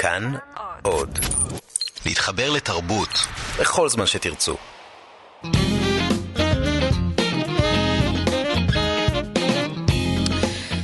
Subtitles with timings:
[0.00, 0.32] כאן
[0.82, 1.18] עוד.
[2.06, 3.08] להתחבר לתרבות
[3.60, 4.56] בכל זמן שתרצו.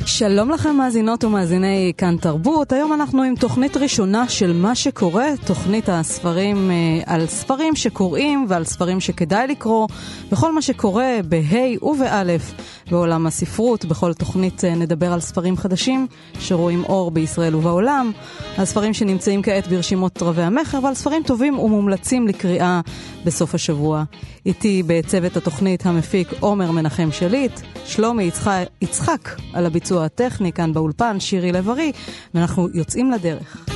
[0.06, 5.88] שלום לכם מאזינות ומאזיני כאן תרבות, היום אנחנו עם תוכנית ראשונה של מה שקורה, תוכנית
[5.88, 6.74] הספרים אה,
[7.14, 9.88] על ספרים שקוראים ועל ספרים שכדאי לקרוא,
[10.32, 12.52] וכל מה שקורה בה' ובאלף
[12.90, 16.06] בעולם הספרות, בכל תוכנית אה, נדבר על ספרים חדשים
[16.38, 18.12] שרואים אור בישראל ובעולם,
[18.58, 22.80] על ספרים שנמצאים כעת ברשימות רבי המכר ועל ספרים טובים ומומלצים לקריאה
[23.24, 24.04] בסוף השבוע.
[24.46, 31.20] איתי בצוות התוכנית המפיק עומר מנחם שליט, שלומי יצחק, יצחק על הביצוע הטכני כאן באולפן,
[31.20, 31.92] שירי לב-ארי,
[32.34, 33.75] ואנחנו יוצאים לדרך.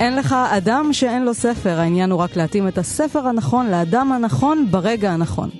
[0.00, 4.66] אין לך אדם שאין לו ספר, העניין הוא רק להתאים את הספר הנכון לאדם הנכון
[4.70, 5.50] ברגע הנכון.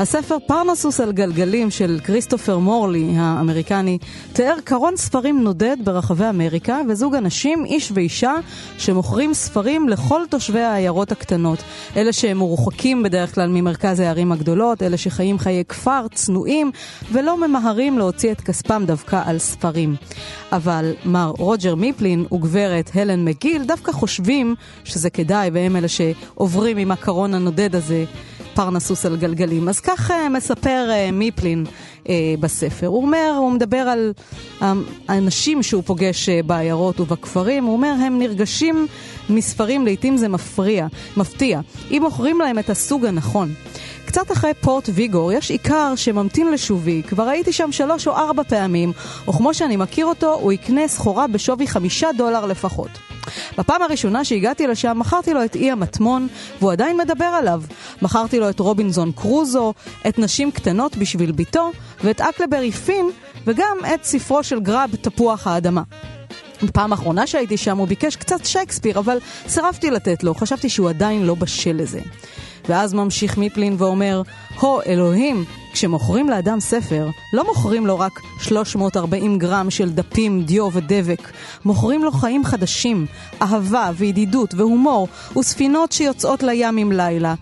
[0.00, 3.98] הספר פרנסוס על גלגלים של כריסטופר מורלי האמריקני
[4.32, 8.32] תיאר קרון ספרים נודד ברחבי אמריקה וזוג אנשים, איש ואישה,
[8.78, 11.58] שמוכרים ספרים לכל תושבי העיירות הקטנות.
[11.96, 16.70] אלה שהם מרוחקים בדרך כלל ממרכז הערים הגדולות, אלה שחיים חיי כפר, צנועים,
[17.12, 19.96] ולא ממהרים להוציא את כספם דווקא על ספרים.
[20.52, 26.90] אבל מר רוג'ר מיפלין וגברת הלן מגיל דווקא חושבים שזה כדאי, והם אלה שעוברים עם
[26.90, 28.04] הקרון הנודד הזה.
[28.54, 29.68] פרנסוס על גלגלים.
[29.68, 31.64] אז כך uh, מספר uh, מיפלין
[32.04, 32.08] uh,
[32.40, 32.86] בספר.
[32.86, 34.12] הוא אומר, הוא מדבר על
[35.08, 38.86] האנשים שהוא פוגש uh, בעיירות ובכפרים, הוא אומר, הם נרגשים
[39.30, 43.52] מספרים, לעיתים זה מפריע, מפתיע, אם מוכרים להם את הסוג הנכון.
[44.04, 48.92] קצת אחרי פורט ויגור יש עיקר שממתין לשובי, כבר הייתי שם שלוש או ארבע פעמים,
[49.26, 53.09] או כמו שאני מכיר אותו, הוא יקנה סחורה בשווי חמישה דולר לפחות.
[53.58, 56.28] בפעם הראשונה שהגעתי לשם מכרתי לו את אי המטמון,
[56.58, 57.62] והוא עדיין מדבר עליו.
[58.02, 59.74] מכרתי לו את רובינזון קרוזו,
[60.08, 61.70] את נשים קטנות בשביל ביתו,
[62.04, 63.10] ואת אקלברי פין,
[63.46, 65.82] וגם את ספרו של גרב, תפוח האדמה.
[66.62, 69.18] בפעם האחרונה שהייתי שם הוא ביקש קצת שייקספיר, אבל
[69.48, 72.00] סירבתי לתת לו, חשבתי שהוא עדיין לא בשל לזה.
[72.68, 74.22] ואז ממשיך מיפלין ואומר,
[74.58, 81.30] הו אלוהים, כשמוכרים לאדם ספר, לא מוכרים לו רק 340 גרם של דפים, דיו ודבק.
[81.64, 83.06] מוכרים לו חיים חדשים,
[83.42, 85.08] אהבה וידידות והומור,
[85.38, 87.34] וספינות שיוצאות לים עם לילה.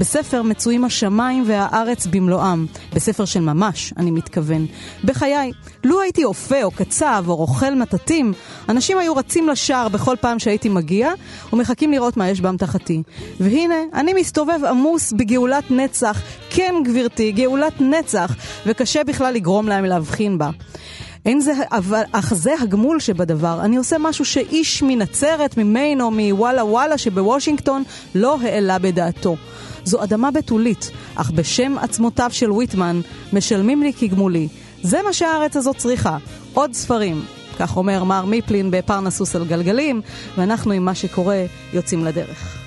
[0.00, 2.66] בספר מצויים השמיים והארץ במלואם.
[2.94, 4.66] בספר של ממש, אני מתכוון.
[5.04, 5.52] בחיי,
[5.84, 8.32] לו הייתי אופה או קצב או רוכל מטטים,
[8.68, 11.12] אנשים היו רצים לשער בכל פעם שהייתי מגיע,
[11.52, 13.02] ומחכים לראות מה יש באמתחתי.
[13.40, 16.22] והנה, אני מסתובב עמוס בגאולת נצח.
[16.50, 20.50] כן, גברתי, גאולת נצח, וקשה בכלל לגרום להם להבחין בה.
[21.26, 23.60] אין זה, אבל, אך זה הגמול שבדבר.
[23.60, 27.82] אני עושה משהו שאיש מנצרת, ממיין או מוואלה וואלה שבוושינגטון
[28.14, 29.36] לא העלה בדעתו.
[29.90, 33.00] זו אדמה בתולית, אך בשם עצמותיו של ויטמן
[33.32, 34.48] משלמים לי כגמולי.
[34.82, 36.16] זה מה שהארץ הזאת צריכה,
[36.54, 37.22] עוד ספרים.
[37.58, 40.00] כך אומר מר מיפלין בפרנסוס על גלגלים,
[40.36, 42.60] ואנחנו עם מה שקורה יוצאים לדרך.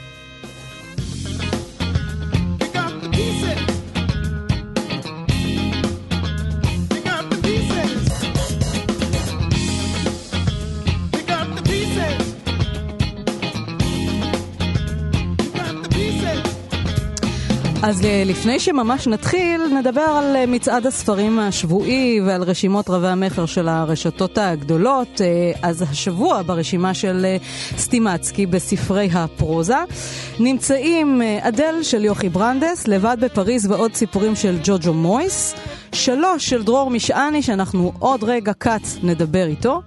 [17.85, 23.45] אז אה, לפני שממש נתחיל, נדבר על אה, מצעד הספרים השבועי ועל רשימות רבי המכר
[23.45, 25.21] של הרשתות הגדולות.
[25.21, 27.25] אה, אז השבוע ברשימה של
[27.77, 29.77] סטימצקי בספרי הפרוזה
[30.39, 35.55] נמצאים אדל של יוכי ברנדס, לבד בפריז ועוד סיפורים של ג'וג'ו מויס,
[35.91, 39.81] שלוש של דרור משעני שאנחנו עוד רגע קט נדבר איתו.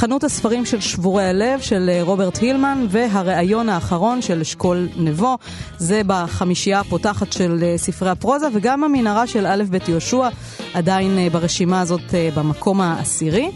[0.00, 5.38] חנות הספרים של שבורי הלב של אה, רוברט הילמן והראיון האחרון של אשכול נבו.
[5.78, 10.28] זה בחמישייה הפותחת של אה, ספרי הפרוזה וגם המנהרה של א' ב' יהושע
[10.74, 13.50] עדיין אה, ברשימה הזאת במקום העשירי.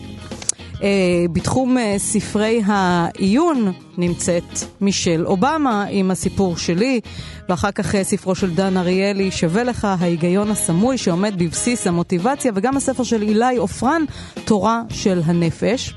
[1.32, 7.00] בתחום ספרי העיון נמצאת מישל אובמה עם הסיפור שלי,
[7.48, 13.02] ואחר כך ספרו של דן אריאלי, שווה לך ההיגיון הסמוי שעומד בבסיס המוטיבציה, וגם הספר
[13.02, 14.02] של אילי עופרן,
[14.44, 15.94] תורה של הנפש.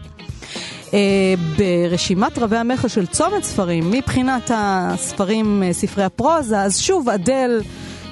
[0.94, 7.62] אה, ברשימת רבי המכר של צומת ספרים, מבחינת הספרים, אה, ספרי הפרוזה, אז שוב, אדל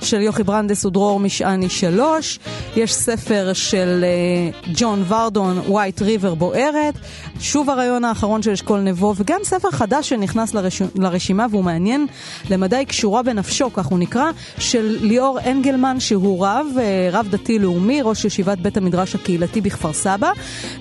[0.06, 2.40] של יוכי ברנדס ודרור משעני שלוש,
[2.75, 4.06] יש ספר של
[4.63, 6.94] uh, ג'ון ורדון, White River בוערת,
[7.40, 10.81] שוב הרעיון האחרון של אשכול נבו, וגם ספר חדש שנכנס לרש...
[10.96, 12.07] לרשימה והוא מעניין.
[12.50, 16.80] למדי קשורה בנפשו, כך הוא נקרא, של ליאור אנגלמן שהוא רב, uh,
[17.16, 20.31] רב דתי לאומי, ראש ישיבת בית המדרש הקהילתי בכפר סבא.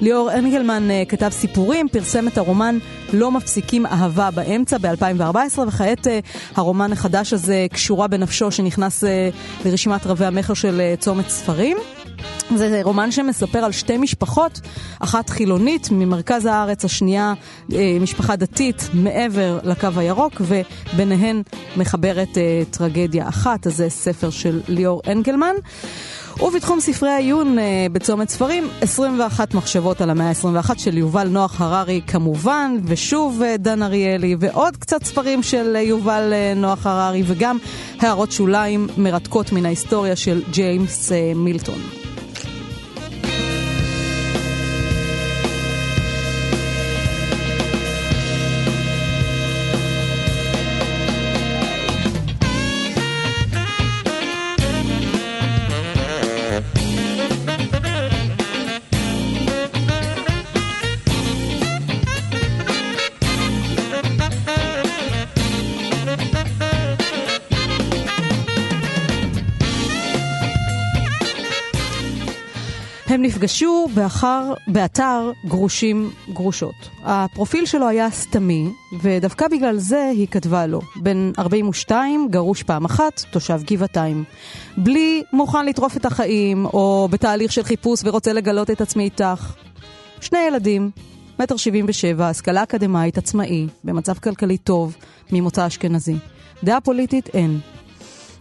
[0.01, 2.79] ליאור אנגלמן uh, כתב סיפורים, פרסם את הרומן
[3.13, 6.07] לא מפסיקים אהבה באמצע ב-2014, וכעת
[6.57, 9.05] הרומן החדש הזה קשורה בנפשו שנכנס
[9.65, 11.77] לרשימת רבי המכר של uh, צומת ספרים.
[12.57, 14.61] זה רומן שמספר על שתי משפחות,
[15.01, 17.35] אחת חילונית ממרכז הארץ, השנייה
[18.01, 21.43] משפחה דתית מעבר לקו הירוק, וביניהן
[21.77, 22.39] מחברת
[22.71, 25.55] טרגדיה אחת, אז זה ספר של ליאור אנגלמן.
[26.43, 32.01] ובתחום ספרי העיון אה, בצומת ספרים, 21 מחשבות על המאה ה-21 של יובל נוח הררי
[32.07, 37.59] כמובן, ושוב אה, דן אריאלי, ועוד קצת ספרים של אה, יובל אה, נוח הררי, וגם
[38.01, 42.04] הערות שוליים מרתקות מן ההיסטוריה של ג'יימס אה, מילטון.
[73.45, 76.75] נפגשו באחר, באתר גרושים גרושות.
[77.03, 78.69] הפרופיל שלו היה סתמי,
[79.03, 80.81] ודווקא בגלל זה היא כתבה לו.
[80.97, 84.25] בן 42, גרוש פעם אחת, תושב גבעתיים.
[84.77, 89.55] בלי מוכן לטרוף את החיים, או בתהליך של חיפוש ורוצה לגלות את עצמי איתך.
[90.21, 90.91] שני ילדים,
[91.39, 94.97] מטר שבעים ושבע, השכלה אקדמאית, עצמאי, במצב כלכלי טוב,
[95.33, 96.17] ממוצא אשכנזי.
[96.65, 97.59] דעה פוליטית אין.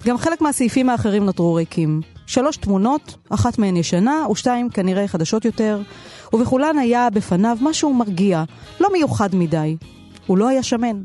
[0.05, 2.12] גם חלק מהסעיפים האחרים נותרו ריקים.
[2.27, 5.81] שלוש תמונות, אחת מהן ישנה ושתיים כנראה חדשות יותר,
[6.33, 8.43] ובכולן היה בפניו משהו מרגיע,
[8.79, 9.77] לא מיוחד מדי.
[10.27, 11.01] הוא לא היה שמן.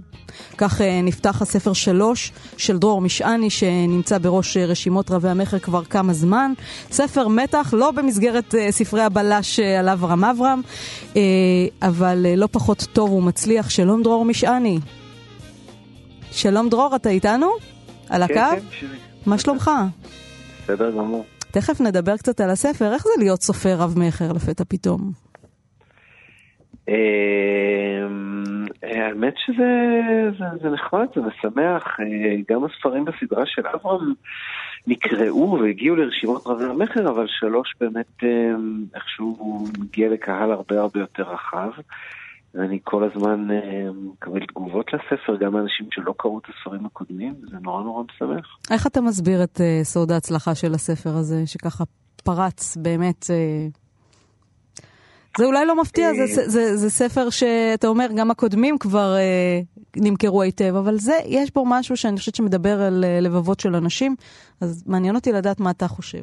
[0.59, 5.85] כך אה, נפתח הספר שלוש של דרור משעני שנמצא בראש אה, רשימות רבי המכר כבר
[5.85, 6.53] כמה זמן.
[6.91, 10.61] ספר מתח, לא במסגרת אה, ספרי הבלש על אברהם אברהם,
[11.83, 13.71] אבל לא פחות טוב ומצליח.
[13.71, 14.79] שלום דרור משעני.
[16.33, 17.51] שלום דרור, אתה איתנו?
[18.09, 18.35] על הקו?
[18.35, 18.87] כן, כן,
[19.27, 19.71] מה שלומך?
[20.69, 21.25] בסדר גמור.
[21.51, 25.01] תכף נדבר קצת על הספר, איך זה להיות סופר רב-מכר לפתע פתאום?
[26.89, 26.95] אמ,
[28.83, 29.65] האמת שזה
[30.39, 32.01] זה, זה נחמד, זה משמח.
[32.01, 34.13] אה, גם הספרים בסדרה של אברהם
[34.87, 41.23] נקראו והגיעו לרשימות רבי המכר, אבל שלוש באמת אמ, איכשהו מגיע לקהל הרבה הרבה יותר
[41.23, 41.71] רחב.
[42.55, 47.57] ואני כל הזמן אה, מקבל תגובות לספר, גם מאנשים שלא קראו את הספרים הקודמים, וזה
[47.63, 48.59] נורא נורא משמח.
[48.71, 51.85] איך אתה מסביר את uh, סוד ההצלחה של הספר הזה, שככה
[52.25, 53.23] פרץ באמת...
[53.25, 53.79] Uh...
[55.39, 59.61] זה אולי לא מפתיע, זה, זה, זה, זה ספר שאתה אומר, גם הקודמים כבר אה,
[59.97, 64.17] נמכרו היטב, אבל זה, יש בו משהו שאני חושבת שמדבר על אה, לבבות של אנשים,
[64.61, 66.23] אז מעניין אותי לדעת מה אתה חושב.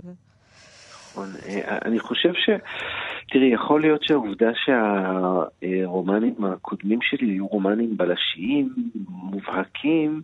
[1.12, 2.50] נכון, אה, אני חושב ש...
[3.30, 8.74] תראי, יכול להיות שהעובדה שהרומנים הקודמים שלי היו רומנים בלשיים,
[9.10, 10.22] מובהקים,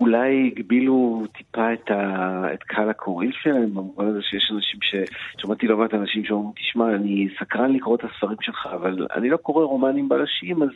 [0.00, 2.44] אולי הגבילו טיפה את, ה...
[2.54, 4.94] את קהל הקוראים שלהם, במובן הזה שיש אנשים ש...
[5.38, 9.36] שמעתי לא מעט אנשים שאומרים, תשמע, אני סקרן לקרוא את הספרים שלך, אבל אני לא
[9.36, 10.68] קורא רומנים בלשיים, אז,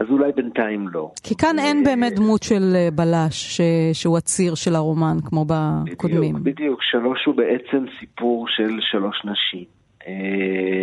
[0.00, 1.10] אז אולי בינתיים לא.
[1.22, 3.60] כי כאן אין באמת דמות של אה, בלש ש...
[3.92, 6.34] שהוא הציר של הרומן, כמו בקודמים.
[6.34, 6.82] בדיוק, בדיוק.
[6.82, 9.79] שלוש הוא בעצם סיפור של שלוש נשים.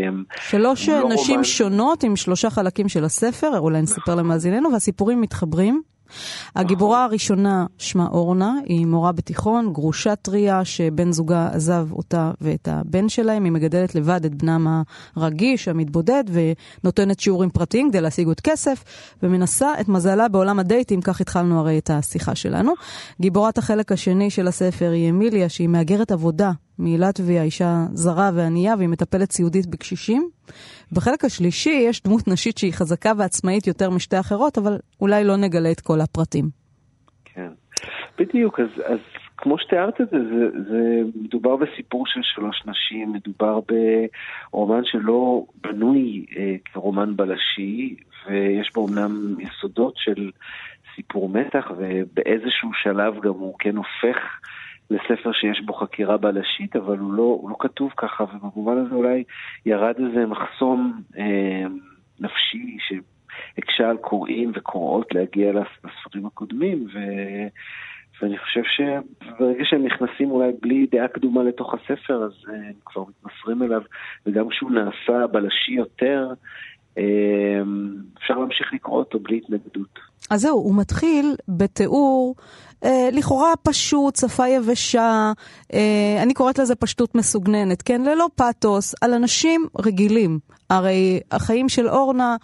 [0.08, 1.44] אמ, שלוש לא נשים רומן...
[1.44, 5.82] שונות עם שלושה חלקים של הספר, אולי נספר למאזיננו, והסיפורים מתחברים.
[6.56, 13.10] הגיבורה הראשונה שמה אורנה, היא מורה בתיכון, גרושה טריה שבן זוגה עזב אותה ואת הבן
[13.10, 14.82] שלהם, היא מגדלת לבד את בנם
[15.16, 16.24] הרגיש, המתבודד,
[16.84, 18.84] ונותנת שיעורים פרטיים כדי להשיג עוד כסף,
[19.24, 22.74] ומנסה את מזלה בעולם הדייטים, כך התחלנו הרי את השיחה שלנו.
[23.22, 28.90] גיבורת החלק השני של הספר היא אמיליה, שהיא מהגרת עבודה מלטביה, אישה זרה וענייה, והיא
[28.90, 30.30] מטפלת סיעודית בקשישים.
[30.92, 35.72] בחלק השלישי יש דמות נשית שהיא חזקה ועצמאית יותר משתי אחרות, אבל אולי לא נגלה
[35.72, 36.46] את כל הפרטים.
[37.26, 37.50] כן,
[38.20, 39.00] בדיוק, אז, אז
[39.38, 43.60] כמו שתיארת את זה, זה, זה מדובר בסיפור של שלוש נשים, מדובר
[44.52, 47.96] ברומן שלא בנוי אה, כרומן בלשי,
[48.28, 50.32] ויש בו אמנם יסודות של
[50.96, 54.18] סיפור מתח, ובאיזשהו שלב גם הוא כן הופך
[54.90, 59.24] לספר שיש בו חקירה בלשית, אבל הוא לא, הוא לא כתוב ככה, ובמובן הזה אולי
[59.66, 61.66] ירד איזה מחסום אה,
[62.20, 67.00] נפשי שהקשה על קוראים וקוראות להגיע לספרים הקודמים, ו...
[68.22, 73.04] ואני חושב שברגע שהם נכנסים אולי בלי דעה קדומה לתוך הספר, אז uh, הם כבר
[73.10, 73.82] מתמסרים אליו,
[74.26, 76.34] וגם כשהוא נעשה בלשי יותר,
[76.96, 77.00] uh,
[78.18, 80.00] אפשר להמשיך לקרוא אותו בלי התנגדות.
[80.32, 82.36] אז זהו, הוא מתחיל בתיאור
[82.84, 85.32] אה, לכאורה פשוט, שפה יבשה,
[85.74, 88.02] אה, אני קוראת לזה פשטות מסוגננת, כן?
[88.02, 90.40] ללא פתוס, על אנשים רגילים.
[90.70, 92.36] הרי החיים של אורנה,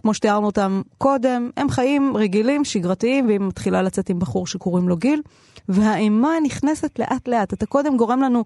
[0.00, 4.96] כמו שתיארנו אותם קודם, הם חיים רגילים, שגרתיים, והיא מתחילה לצאת עם בחור שקוראים לו
[4.96, 5.22] גיל,
[5.68, 7.52] והאימה נכנסת לאט לאט.
[7.52, 8.44] אתה קודם גורם לנו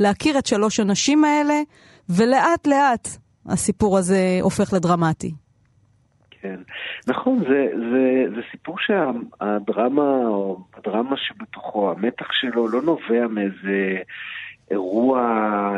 [0.00, 1.60] להכיר את שלוש הנשים האלה,
[2.08, 3.08] ולאט לאט
[3.46, 5.32] הסיפור הזה הופך לדרמטי.
[6.42, 6.60] כן.
[7.08, 14.02] נכון, זה, זה, זה סיפור שהדרמה, או הדרמה שבתוכו, המתח שלו לא נובע מאיזה
[14.70, 15.20] אירוע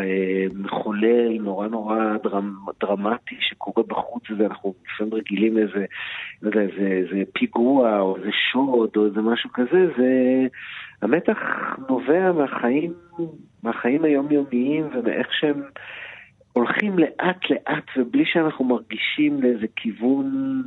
[0.03, 5.85] אה, מחולל, נורא נורא דרמ, דרמטי שקורה בחוץ, ואנחנו לפעמים רגילים לאיזה,
[6.43, 10.11] לא יודע, איזה, איזה פיגוע, או איזה שוד, או איזה משהו כזה, זה...
[11.03, 11.39] המתח
[11.89, 12.93] נובע מהחיים,
[13.63, 15.63] מהחיים היומיומיים ומאיך שהם...
[16.55, 20.63] הולכים לאט לאט ובלי שאנחנו מרגישים לאיזה כיוון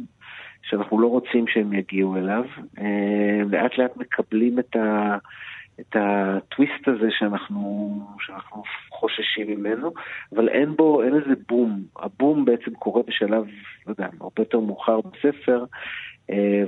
[0.61, 2.43] שאנחנו לא רוצים שהם יגיעו אליו.
[2.79, 5.17] אה, לאט לאט מקבלים את, ה,
[5.79, 9.91] את הטוויסט הזה שאנחנו, שאנחנו חוששים ממנו,
[10.35, 11.83] אבל אין בו, אין איזה בום.
[11.95, 13.45] הבום בעצם קורה בשלב,
[13.87, 15.65] לא יודע, הרבה יותר מאוחר בספר,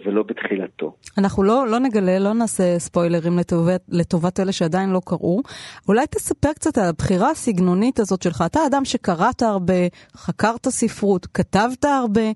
[0.06, 0.96] ולא בתחילתו.
[1.18, 5.42] אנחנו לא, לא נגלה, לא נעשה ספוילרים לטובת, לטובת אלה שעדיין לא קראו.
[5.88, 8.44] אולי תספר קצת על הבחירה הסגנונית הזאת שלך.
[8.46, 9.74] אתה אדם שקראת הרבה,
[10.16, 12.32] חקרת ספרות, כתבת הרבה.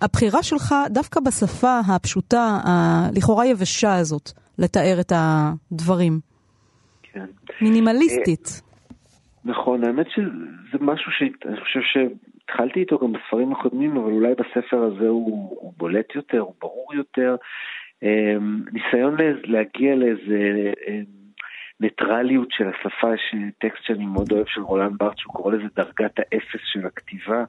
[0.00, 6.20] הבחירה שלך דווקא בשפה הפשוטה, הלכאורה יבשה הזאת, לתאר את הדברים.
[7.02, 7.26] כן.
[7.60, 8.48] מינימליסטית.
[8.48, 8.72] אה,
[9.44, 11.96] נכון, האמת שזה משהו שאני חושב ש...
[12.44, 16.94] התחלתי איתו גם בספרים הקודמים, אבל אולי בספר הזה הוא, הוא בולט יותר, הוא ברור
[16.94, 17.36] יותר.
[18.02, 21.22] אמ, ניסיון להגיע לאיזה אמ,
[21.82, 26.18] ניטרליות של השפה, יש טקסט שאני מאוד אוהב של רולן בארט, שהוא קורא לזה דרגת
[26.18, 27.44] האפס של הכתיבה.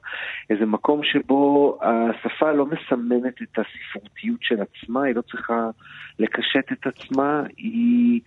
[0.50, 5.70] איזה מקום שבו השפה לא מסמנת את הספרותיות של עצמה, היא לא צריכה
[6.18, 8.20] לקשט את עצמה, היא,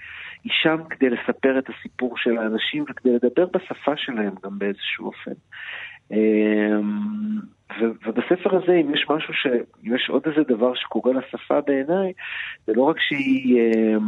[0.43, 5.31] היא שם כדי לספר את הסיפור של האנשים וכדי לדבר בשפה שלהם גם באיזשהו אופן.
[6.11, 7.39] אמ,
[7.81, 9.47] ובספר הזה, אם יש משהו ש...
[9.85, 12.13] אם יש עוד איזה דבר שקורה לשפה בעיניי,
[12.67, 14.01] זה לא רק שהיא אמ,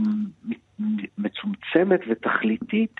[1.17, 2.95] מצומצמת ותכליתית,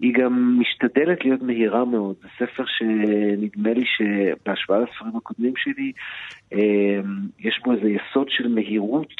[0.00, 2.16] היא גם משתדלת להיות מהירה מאוד.
[2.22, 5.92] זה ספר שנדמה לי שבהשוואה לספרים הקודמים שלי,
[6.52, 6.58] אמ,
[7.38, 9.14] יש בו איזה יסוד של מהירות.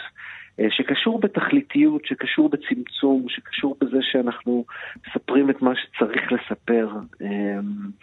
[0.61, 4.65] אה, שקשור בתכליתיות, שקשור בצמצום, שקשור בזה שאנחנו
[5.07, 6.89] מספרים את מה שצריך לספר,
[7.23, 7.29] אה,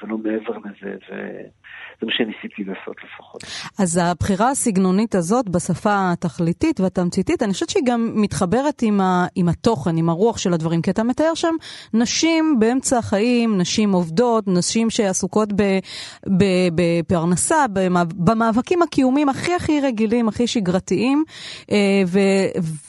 [0.03, 3.43] ולא מעבר לזה, וזה מה שניסיתי לעשות לפחות.
[3.79, 9.49] אז הבחירה הסגנונית הזאת בשפה התכליתית והתמציתית, אני חושבת שהיא גם מתחברת עם, ה, עם
[9.49, 11.55] התוכן, עם הרוח של הדברים, כי אתה מתאר שם
[11.93, 15.49] נשים באמצע החיים, נשים עובדות, נשים שעסוקות
[16.75, 17.65] בפרנסה,
[18.15, 21.23] במאבקים הקיומיים הכי הכי רגילים, הכי שגרתיים,
[21.71, 22.19] אה, ו...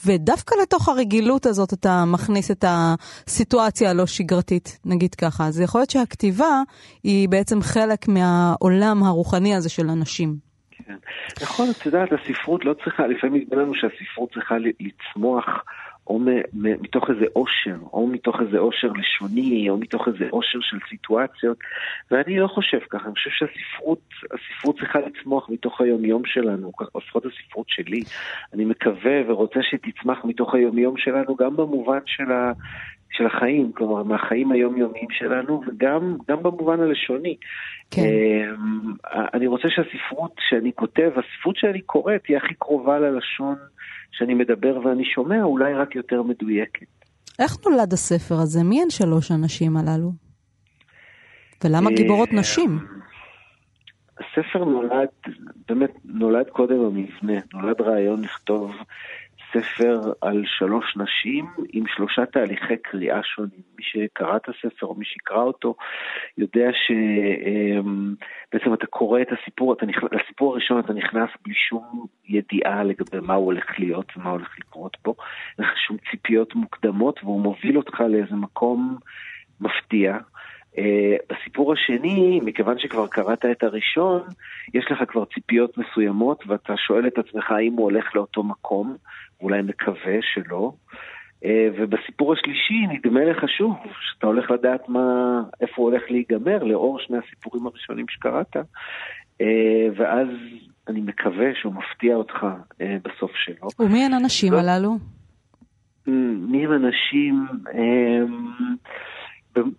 [0.05, 5.45] ודווקא לתוך הרגילות הזאת אתה מכניס את הסיטואציה הלא שגרתית, נגיד ככה.
[5.47, 6.61] אז יכול להיות שהכתיבה
[7.03, 10.35] היא בעצם חלק מהעולם הרוחני הזה של אנשים.
[10.71, 10.95] כן.
[11.41, 15.45] נכון, את יודעת, הספרות לא צריכה, לפעמים נדמה לנו שהספרות צריכה לצמוח
[16.11, 16.19] או
[16.61, 21.57] מתוך איזה עושר, או מתוך איזה עושר לשוני, או מתוך איזה עושר של סיטואציות,
[22.11, 27.69] ואני לא חושב ככה, אני חושב שהספרות, הספרות צריכה לצמוח מתוך היומיום שלנו, לפחות הספרות
[27.69, 28.01] שלי.
[28.53, 32.51] אני מקווה ורוצה שתצמח מתוך היומיום שלנו, גם במובן של, ה,
[33.11, 37.35] של החיים, כלומר, מהחיים היומיומיים שלנו, וגם במובן הלשוני.
[37.91, 38.01] כן.
[38.01, 38.93] אמ,
[39.33, 43.55] אני רוצה שהספרות שאני כותב, הספרות שאני קורא, תהיה הכי קרובה ללשון.
[44.11, 46.87] שאני מדבר ואני שומע, אולי רק יותר מדויקת.
[47.39, 48.63] איך נולד הספר הזה?
[48.63, 50.11] מי הן שלוש הנשים הללו?
[51.63, 52.79] ולמה אה, גיבורות נשים?
[54.19, 55.07] הספר נולד,
[55.69, 58.75] באמת, נולד קודם המבנה, נולד רעיון לכתוב
[59.53, 63.61] ספר על שלוש נשים עם שלושה תהליכי קריאה שונים.
[63.77, 65.75] מי שקרא את הספר או מי שיקרא אותו
[66.37, 66.69] יודע
[68.51, 73.19] שבעצם אתה קורא את הסיפור, אתה נכנס, לסיפור הראשון אתה נכנס בלי שום ידיעה לגבי
[73.21, 75.13] מה הוא הולך להיות ומה הולך לקרות פה.
[75.57, 78.97] אין לך שום ציפיות מוקדמות והוא מוביל אותך לאיזה מקום
[79.61, 80.17] מפתיע.
[80.75, 80.81] Uh,
[81.29, 84.21] בסיפור השני, מכיוון שכבר קראת את הראשון,
[84.73, 88.95] יש לך כבר ציפיות מסוימות ואתה שואל את עצמך האם הוא הולך לאותו מקום,
[89.41, 90.71] ואולי מקווה שלא.
[91.45, 96.99] אה, ובסיפור השלישי נדמה לך שוב שאתה הולך לדעת מה, איפה הוא הולך להיגמר לאור
[96.99, 98.57] שני הסיפורים הראשונים שקראת,
[99.41, 100.27] אה, ואז
[100.87, 102.45] אני מקווה שהוא מפתיע אותך
[102.81, 103.67] אה, בסוף שלו.
[103.79, 104.57] ומי הן הנשים לא...
[104.59, 104.97] הללו?
[106.07, 108.47] מי הם אנשים, הם,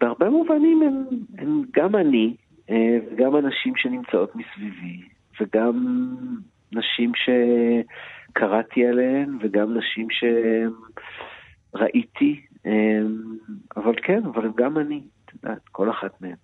[0.01, 1.05] בהרבה מובנים הם,
[1.39, 2.37] הם גם אני,
[2.71, 5.03] אה, וגם אנשים שנמצאות מסביבי,
[5.41, 6.07] וגם
[6.73, 10.07] נשים שקראתי עליהן, וגם נשים
[11.75, 13.01] שראיתי, אה,
[13.77, 16.37] אבל כן, אבל גם אני, את יודעת, כל אחת מהן.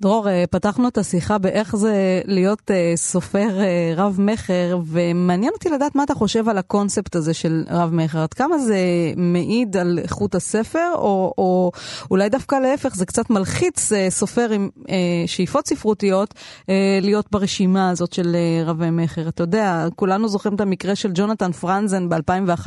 [0.00, 5.94] דרור, אה, פתחנו את השיחה באיך זה להיות אה, סופר אה, רב-מכר, ומעניין אותי לדעת
[5.94, 8.18] מה אתה חושב על הקונספט הזה של רב-מכר.
[8.18, 8.78] עד כמה זה
[9.16, 11.72] מעיד על איכות הספר, או, או
[12.10, 14.68] אולי דווקא להפך, זה קצת מלחיץ סופר עם
[15.26, 16.34] שאיפות ספרותיות
[17.02, 18.36] להיות ברשימה הזאת של
[18.66, 19.28] רבי-מכר.
[19.28, 22.66] אתה יודע, כולנו זוכרים את המקרה של ג'ונתן פרנזן ב-2001,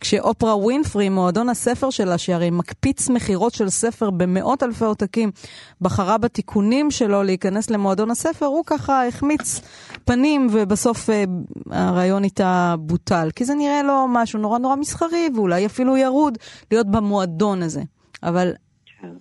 [0.00, 5.30] כשאופרה ווינפרי, מועדון הספר שלה, שהרי מקפיץ מכירות של ספר במאות אלפי עותקים,
[5.80, 9.60] בחרה בתקשורת, התיקונים שלו להיכנס למועדון הספר, הוא ככה החמיץ
[10.04, 11.24] פנים ובסוף אה,
[11.70, 13.28] הרעיון איתה בוטל.
[13.36, 16.38] כי זה נראה לו משהו נורא נורא מסחרי ואולי אפילו ירוד
[16.70, 17.82] להיות במועדון הזה.
[18.22, 18.52] אבל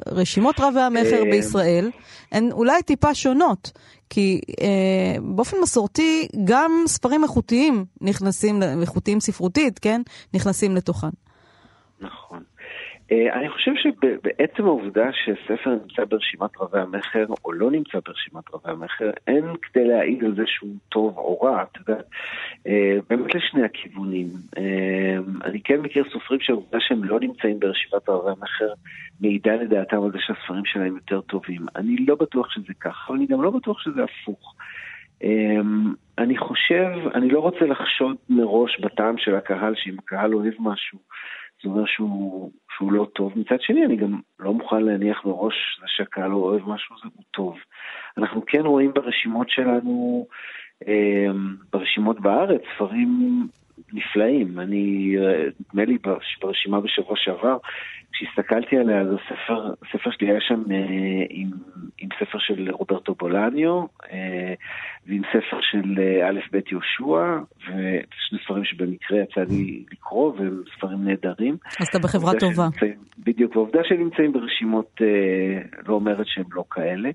[0.07, 1.91] רשימות רבי המכר אה, בישראל
[2.31, 3.71] הן אולי טיפה שונות,
[4.09, 10.01] כי אה, באופן מסורתי גם ספרים איכותיים נכנסים, איכותיים ספרותית, כן?
[10.33, 11.09] נכנסים לתוכן.
[12.01, 12.43] נכון.
[13.11, 18.71] אה, אני חושב שבעצם העובדה שספר נמצא ברשימת רבי המכר או לא נמצא ברשימת רבי
[18.71, 22.01] המכר, אין כדי להעיד על זה שהוא טוב או רע, אתה יודע,
[22.67, 24.27] אה, באמת לשני הכיוונים.
[24.57, 28.73] אה, אני כן מכיר סופרים שהעובדה שהם לא נמצאים ברשימת רבי המכר
[29.21, 31.65] מעידה לדעתם על זה שהספרים שלהם יותר טובים.
[31.75, 34.55] אני לא בטוח שזה ככה, אבל אני גם לא בטוח שזה הפוך.
[36.17, 40.99] אני חושב, אני לא רוצה לחשוד מראש בטעם של הקהל, שאם הקהל אוהב משהו,
[41.63, 43.33] זה אומר שהוא, שהוא לא טוב.
[43.35, 47.57] מצד שני, אני גם לא מוכן להניח מראש שהקהל לא אוהב משהו, זה הוא טוב.
[48.17, 50.27] אנחנו כן רואים ברשימות שלנו,
[50.87, 51.27] אה,
[51.73, 53.47] ברשימות בארץ, ספרים
[53.93, 54.59] נפלאים.
[54.59, 55.15] אני,
[55.59, 55.97] נדמה לי
[56.41, 57.57] ברשימה בשבוע שעבר,
[58.13, 61.49] כשהסתכלתי עליה, זה ספר, הספר שלי היה שם אה, עם,
[61.97, 64.53] עם ספר של רוברטו בולניו, אה,
[65.07, 71.03] ועם ספר של אה, א' ב' יהושע, ושני ספרים שבמקרה יצא לי לקרוא, והם ספרים
[71.03, 71.57] נהדרים.
[71.79, 72.67] אז אתה בחברה טובה.
[72.71, 77.09] שנמצאים, בדיוק, והעובדה שהם נמצאים ברשימות אה, לא אומרת שהם לא כאלה.
[77.09, 77.13] אה,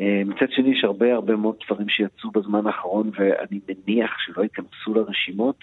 [0.00, 5.56] מצד שני, יש הרבה הרבה מאוד ספרים שיצאו בזמן האחרון, ואני מניח שלא ייכנסו לרשימות,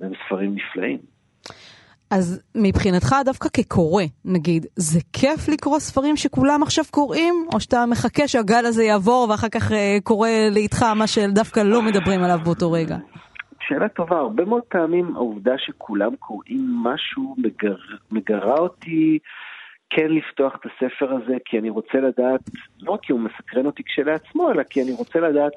[0.00, 0.98] והם ספרים נפלאים.
[2.10, 8.28] אז מבחינתך, דווקא כקורא, נגיד, זה כיף לקרוא ספרים שכולם עכשיו קוראים, או שאתה מחכה
[8.28, 12.96] שהגל הזה יעבור ואחר כך אה, קורא לאיתך מה שדווקא לא מדברים עליו באותו רגע?
[13.68, 17.76] שאלה טובה, הרבה מאוד פעמים העובדה שכולם קוראים משהו מגר,
[18.10, 19.18] מגרה אותי
[19.96, 22.40] כן לפתוח את הספר הזה, כי אני רוצה לדעת,
[22.82, 25.52] לא כי הוא מסקרן אותי כשלעצמו, אלא כי אני רוצה לדעת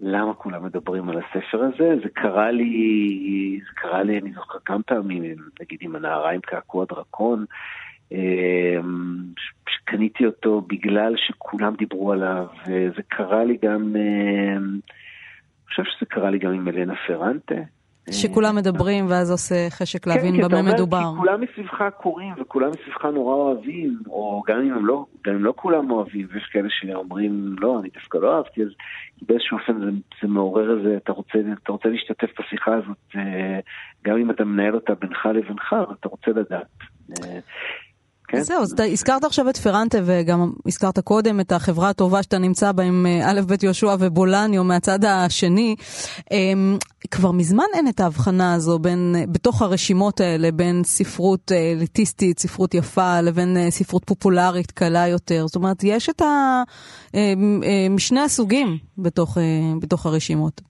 [0.00, 1.96] למה כולם מדברים על הספר הזה?
[2.02, 7.44] זה קרה לי, זה קרה לי, אני זוכר כמה פעמים, נגיד עם הנעריים קעקוע דרקון,
[8.12, 9.16] אמ,
[9.68, 14.80] שקניתי אותו בגלל שכולם דיברו עליו, וזה קרה לי גם, אמ,
[15.64, 17.54] אני חושב שזה קרה לי גם עם אלנה פרנטה.
[18.12, 20.98] שכולם מדברים ואז עושה חשק כן, להבין במה מדובר.
[20.98, 25.52] כי כולם מסביבך קוראים וכולם מסביבך נורא אוהבים, או גם אם, לא, גם אם לא
[25.56, 28.68] כולם אוהבים, ויש כאלה שאומרים, לא, אני דווקא לא אהבתי, אז
[29.22, 29.90] באיזשהו אופן זה,
[30.22, 33.60] זה מעורר איזה, אתה רוצה, אתה רוצה להשתתף בשיחה הזאת, אה,
[34.04, 36.78] גם אם אתה מנהל אותה בינך לבינך, אתה רוצה לדעת.
[38.28, 38.42] כן.
[38.42, 42.72] זהו, אז אתה הזכרת עכשיו את פרנטה וגם הזכרת קודם את החברה הטובה שאתה נמצא
[42.72, 45.76] בה עם אה, א' ב' יהושע ובולניו מהצד השני.
[46.30, 46.78] אמ,
[47.10, 52.40] כבר מזמן אין את ההבחנה הזו בין, אה, בתוך הרשימות האלה בין ספרות אה, אליטיסטית,
[52.40, 55.46] ספרות יפה, לבין ספרות פופולרית קלה יותר.
[55.46, 56.62] זאת אומרת, יש את ה...
[57.90, 59.38] משני הסוגים בתוך,
[59.80, 60.60] בתוך הרשימות.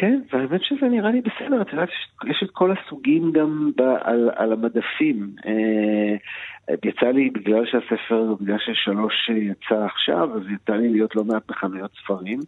[0.00, 1.88] כן, והאמת שזה נראה לי בסדר, את יודעת,
[2.26, 5.30] יש את כל הסוגים גם ב, על, על המדפים.
[5.46, 6.16] אה,
[6.84, 11.90] יצא לי, בגלל שהספר, בגלל ששלוש יצא עכשיו, אז יצא לי להיות לא מעט בחנויות
[12.04, 12.38] ספרים.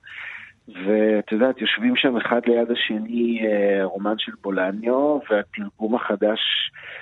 [0.69, 6.41] ואת יודעת, יושבים שם אחד ליד השני אה, רומן של בולניו, והתרגום החדש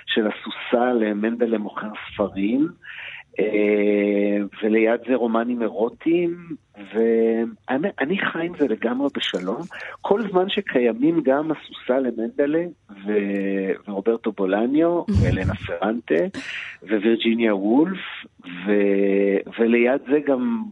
[0.05, 2.67] של הסוסה למנדלה מוכר ספרים.
[3.39, 6.37] אה, וליד זה רומנים אירוטיים,
[6.93, 9.61] ואני חי עם זה לגמרי בשלום.
[10.01, 12.63] כל זמן שקיימים גם הסוסה למנדלה
[13.05, 13.13] ו...
[13.87, 16.39] ורוברטו בולניו, ואלנה פרנטה,
[16.83, 17.99] ווירג'יניה וולף,
[18.45, 18.71] ו...
[19.59, 20.63] וליד זה גם,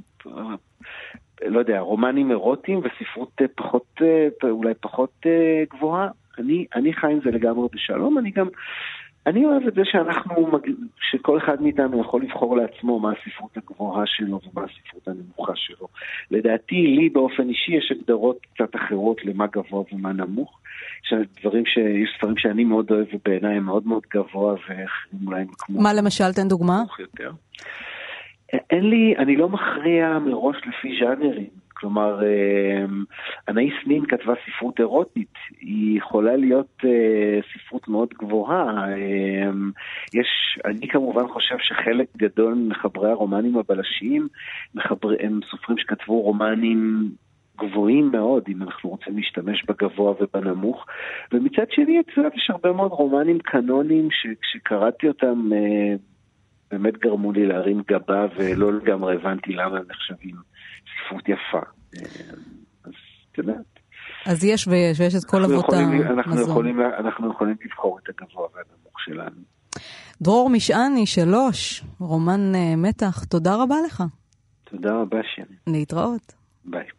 [1.45, 4.01] לא יודע, רומנים אירוטיים וספרות פחות,
[4.43, 5.25] אולי פחות
[5.73, 6.07] גבוהה.
[6.37, 8.47] אני, אני חי עם זה לגמרי בשלום, אני גם...
[9.27, 10.59] אני אוהב את זה שאנחנו,
[11.11, 15.87] שכל אחד מאיתנו יכול לבחור לעצמו מה הספרות הגבוהה שלו ומה הספרות הנמוכה שלו.
[16.31, 20.59] לדעתי, לי באופן אישי יש הגדרות קצת אחרות למה גבוה ומה נמוך.
[21.05, 21.77] יש דברים ש...
[21.77, 25.81] יש ספרים שאני מאוד אוהב ובעיניי הם מאוד מאוד גבוה ואחרים אולי הם כמו...
[25.81, 26.83] מה למשל, תן דוגמה?
[26.99, 27.31] יותר.
[28.69, 31.66] אין לי, אני לא מכריע מראש לפי ז'אנרים.
[31.79, 33.03] כלומר, אמ,
[33.49, 38.95] אנאיס נין כתבה ספרות אירוטית, היא יכולה להיות אה, ספרות מאוד גבוהה.
[38.95, 39.71] אמ,
[40.13, 44.27] יש, אני כמובן חושב שחלק גדול ממחברי הרומנים הבלשיים
[44.75, 47.09] מחבר, הם סופרים שכתבו רומנים
[47.57, 50.85] גבוהים מאוד, אם אנחנו רוצים להשתמש בגבוה ובנמוך.
[51.31, 55.95] ומצד שני, יודעת, יש הרבה מאוד רומנים קנונים שכשקראתי אותם אה,
[56.71, 60.35] באמת גרמו לי להרים גבה ולא לגמרי הבנתי למה הם נחשבים
[61.05, 61.59] ספרות יפה.
[62.83, 62.91] אז
[63.31, 63.79] את יודעת.
[64.25, 66.81] אז יש ויש, ויש את כל אבות המזון.
[66.99, 69.41] אנחנו יכולים לבחור את הגבוה והנמוך שלנו.
[70.21, 74.03] דרור משעני, שלוש, רומן uh, מתח, תודה רבה לך.
[74.63, 75.55] תודה רבה, שני.
[75.67, 76.33] להתראות.
[76.65, 76.96] ביי.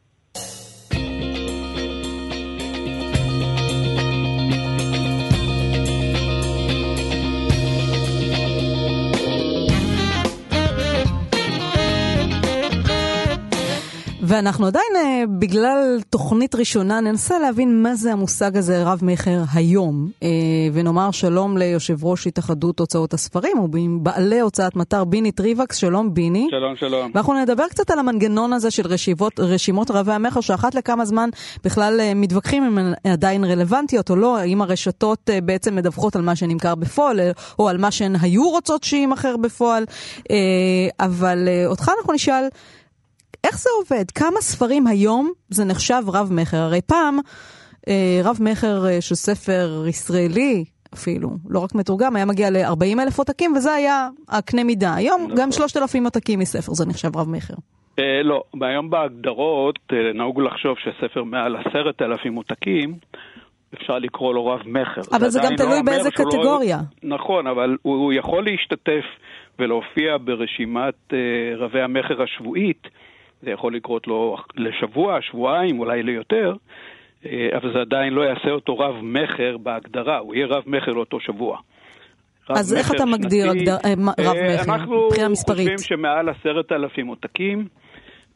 [14.28, 20.10] ואנחנו עדיין, אה, בגלל תוכנית ראשונה, ננסה להבין מה זה המושג הזה רב-מכר היום.
[20.22, 20.28] אה,
[20.72, 26.48] ונאמר שלום ליושב ראש התאחדות הוצאות הספרים, ובעלי הוצאת מטר ביני טריבקס, שלום ביני.
[26.50, 27.10] שלום, שלום.
[27.14, 31.28] ואנחנו נדבר קצת על המנגנון הזה של רשיבות, רשימות רבי המכר, שאחת לכמה זמן
[31.64, 36.36] בכלל אה, מתווכחים אם הן עדיין רלוונטיות או לא, האם הרשתות בעצם מדווחות על מה
[36.36, 37.20] שנמכר בפועל,
[37.58, 39.84] או על מה שהן היו רוצות שיימכר בפועל.
[41.00, 42.48] אבל אותך אנחנו נשאל...
[43.44, 44.10] איך זה עובד?
[44.10, 46.56] כמה ספרים היום זה נחשב רב-מכר?
[46.56, 47.18] הרי פעם
[47.88, 53.52] אה, רב-מכר אה, של ספר ישראלי, אפילו, לא רק מתורגם, היה מגיע ל-40 אלף עותקים,
[53.56, 54.94] וזה היה הקנה מידה.
[54.94, 55.36] היום נכון.
[55.36, 57.54] גם 3,000 עותקים מספר זה נחשב רב-מכר.
[57.98, 62.94] אה, לא, היום בהגדרות אה, נהוג לחשוב שספר מעל עשרת אלפים עותקים,
[63.74, 65.00] אפשר לקרוא לו רב-מכר.
[65.12, 66.78] אבל זה, זה גם לא תלוי לא באיזה קטגוריה.
[67.02, 67.16] לא...
[67.16, 69.04] נכון, אבל הוא, הוא יכול להשתתף
[69.58, 71.18] ולהופיע ברשימת אה,
[71.56, 72.88] רבי המכר השבועית.
[73.42, 76.52] זה יכול לקרות לו לשבוע, שבועיים, אולי ליותר,
[77.26, 81.58] אה, אבל זה עדיין לא יעשה אותו רב-מכר בהגדרה, הוא יהיה רב-מכר לאותו שבוע.
[82.48, 83.76] אז איך אתה מגדיר הגדר...
[83.84, 85.68] אה, רב-מכר מבחינה מספרית?
[85.68, 87.66] אנחנו חושבים שמעל עשרת אלפים עותקים,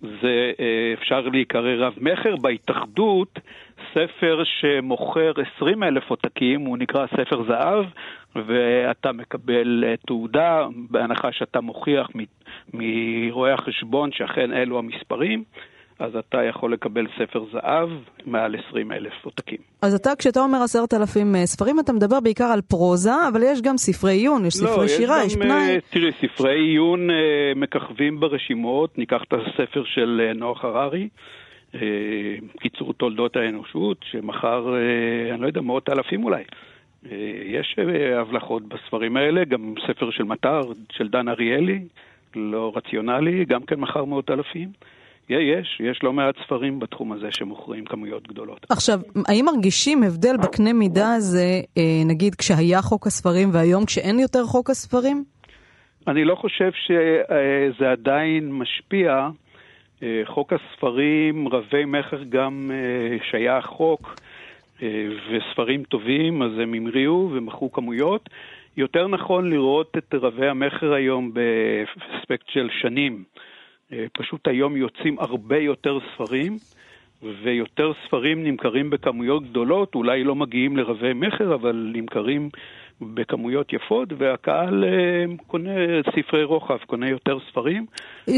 [0.01, 2.37] זה אה, אפשר להיקרא רב-מכר.
[2.43, 3.39] בהתאחדות,
[3.91, 7.85] ספר שמוכר 20 אלף עותקים, הוא נקרא ספר זהב,
[8.37, 12.09] ואתה מקבל תעודה בהנחה שאתה מוכיח
[12.75, 15.45] מרואי החשבון שאכן אלו המספרים.
[15.99, 17.89] אז אתה יכול לקבל ספר זהב
[18.27, 19.59] מעל 20 אלף עותקים.
[19.83, 23.63] אז אתה, כשאתה אומר עשרת אלפים אה, ספרים, אתה מדבר בעיקר על פרוזה, אבל יש
[23.63, 25.81] גם ספרי עיון, יש לא, ספרי יש שירה, גם, יש פנאי.
[25.91, 27.09] תראי, ספרי עיון
[27.57, 31.09] מככבים ברשימות, ניקח את הספר של נוח הררי,
[32.61, 36.43] קיצור תולדות האנושות, שמכר, uh, אני לא יודע, מאות אלפים אולי.
[37.05, 37.09] Uh,
[37.45, 37.77] יש
[38.21, 40.61] הבלחות בספרים האלה, גם ספר של מטר,
[40.93, 41.81] של דן אריאלי.
[42.37, 44.69] לא רציונלי, גם כן מכר מאות אלפים.
[45.29, 48.67] יש, יש לא מעט ספרים בתחום הזה שמוכרים כמויות גדולות.
[48.71, 54.45] עכשיו, האם מרגישים הבדל בקנה מידה הזה, אה, נגיד כשהיה חוק הספרים והיום כשאין יותר
[54.45, 55.25] חוק הספרים?
[56.09, 59.29] אני לא חושב שזה עדיין משפיע.
[60.03, 62.71] אה, חוק הספרים, רבי מכר גם
[63.31, 64.15] שהיה חוק,
[65.31, 68.29] וספרים טובים, אז הם המריאו ומכרו כמויות.
[68.77, 73.25] יותר נכון לראות את רבי המכר היום באספקט של שנים.
[73.93, 76.57] אה, פשוט היום יוצאים הרבה יותר ספרים,
[77.23, 82.49] ויותר ספרים נמכרים בכמויות גדולות, אולי לא מגיעים לרבי מכר, אבל נמכרים
[83.01, 85.71] בכמויות יפות, והקהל אה, קונה
[86.17, 87.87] ספרי רוחב, קונה יותר ספרים.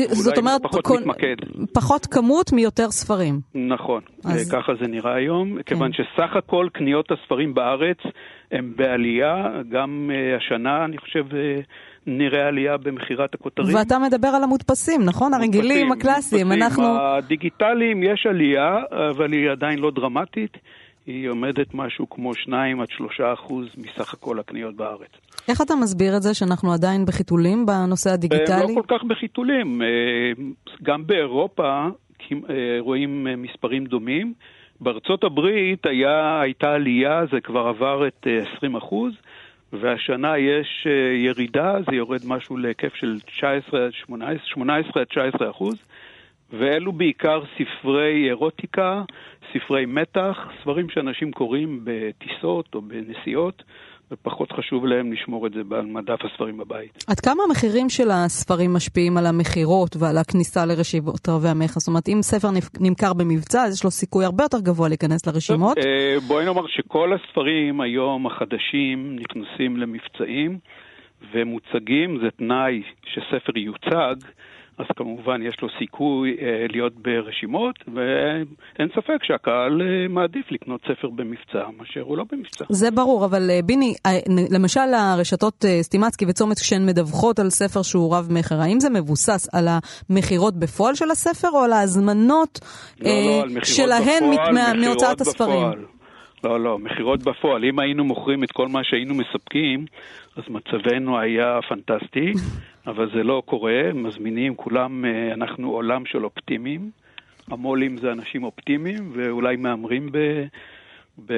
[0.09, 1.01] זאת אומרת, פחות קונ...
[1.01, 1.37] מתמקד.
[1.75, 3.41] פחות כמות מיותר ספרים.
[3.55, 4.51] נכון, אז...
[4.53, 5.63] ככה זה נראה היום, כן.
[5.63, 7.99] כיוון שסך הכל קניות הספרים בארץ
[8.53, 11.25] הם בעלייה, גם uh, השנה, אני חושב...
[12.07, 13.77] נראה עלייה במכירת הכותרים.
[13.77, 15.33] ואתה מדבר על המודפסים, נכון?
[15.33, 16.85] מודפסים, הרגילים, הקלאסיים, אנחנו...
[17.01, 18.77] הדיגיטליים יש עלייה,
[19.11, 20.57] אבל היא עדיין לא דרמטית.
[21.07, 25.11] היא עומדת משהו כמו 2 עד 3 אחוז מסך הכל הקניות בארץ.
[25.49, 28.75] איך אתה מסביר את זה שאנחנו עדיין בחיתולים בנושא הדיגיטלי?
[28.75, 29.83] לא כל כך בחיתולים.
[29.83, 29.87] אה,
[30.83, 31.87] גם באירופה
[32.33, 32.37] אה,
[32.79, 34.35] רואים אה, מספרים דומים.
[34.81, 39.13] בארצות הברית היה, הייתה עלייה, זה כבר עבר את 20 אחוז,
[39.73, 40.87] והשנה יש
[41.25, 45.77] ירידה, זה יורד משהו להיקף של 19 18, 18 עד 19 אחוז.
[46.59, 49.03] ואלו בעיקר ספרי אירוטיקה,
[49.53, 53.63] ספרי מתח, ספרים שאנשים קוראים בטיסות או בנסיעות,
[54.11, 57.05] ופחות חשוב להם לשמור את זה על מדף הספרים בבית.
[57.09, 61.79] עד כמה המחירים של הספרים משפיעים על המכירות ועל הכניסה לרשימות רבי המכס?
[61.79, 62.49] זאת אומרת, אם ספר
[62.81, 65.79] נמכר במבצע, אז יש לו סיכוי הרבה יותר גבוה להיכנס לרשימות?
[65.79, 70.59] אה, בואי נאמר שכל הספרים היום החדשים נכנסים למבצעים
[71.35, 74.17] ומוצגים, זה תנאי שספר יוצג.
[74.79, 81.09] אז כמובן יש לו סיכוי אה, להיות ברשימות, ואין ספק שהקהל אה, מעדיף לקנות ספר
[81.09, 82.65] במבצע מאשר הוא לא במבצע.
[82.69, 84.11] זה ברור, אבל אה, ביני, אה,
[84.51, 89.69] למשל הרשתות אה, סטימצקי וצומת כשהן מדווחות על ספר שהוא רב-מכר, האם זה מבוסס על
[89.69, 92.61] המכירות בפועל של הספר או על ההזמנות
[93.01, 94.25] לא, לא, על שלהן
[94.81, 95.67] מהוצאת הספרים?
[96.45, 97.65] לא, לא, מכירות בפועל.
[97.65, 99.87] אם היינו מוכרים את כל מה שהיינו מספקים,
[100.37, 102.33] אז מצבנו היה פנטסטי.
[102.87, 106.91] אבל זה לא קורה, מזמינים, כולם, אה, אנחנו עולם של אופטימיים.
[107.51, 110.19] המו"לים זה אנשים אופטימיים, ואולי מהמרים ב...
[111.27, 111.33] ב...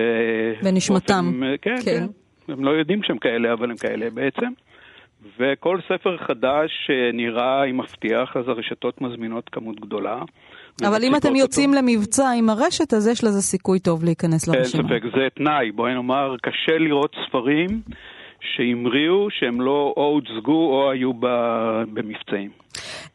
[0.62, 1.24] בנשמתם.
[1.24, 2.06] באופן, אה, כן, כן,
[2.46, 2.52] כן.
[2.52, 4.52] הם לא יודעים שהם כאלה, אבל הם כאלה בעצם.
[5.38, 10.22] וכל ספר חדש שנראה עם מבטיח, אז הרשתות מזמינות כמות גדולה.
[10.82, 11.82] אבל אם אתם יוצאים אותו...
[11.82, 14.82] למבצע עם הרשת, אז יש לזה סיכוי טוב להיכנס לרשימה.
[14.82, 15.72] אין ספק, זה תנאי.
[15.72, 17.68] בואי נאמר, קשה לראות ספרים
[18.40, 21.12] שהמריאו, שהם לא או הוצגו או היו
[21.94, 22.50] במבצעים.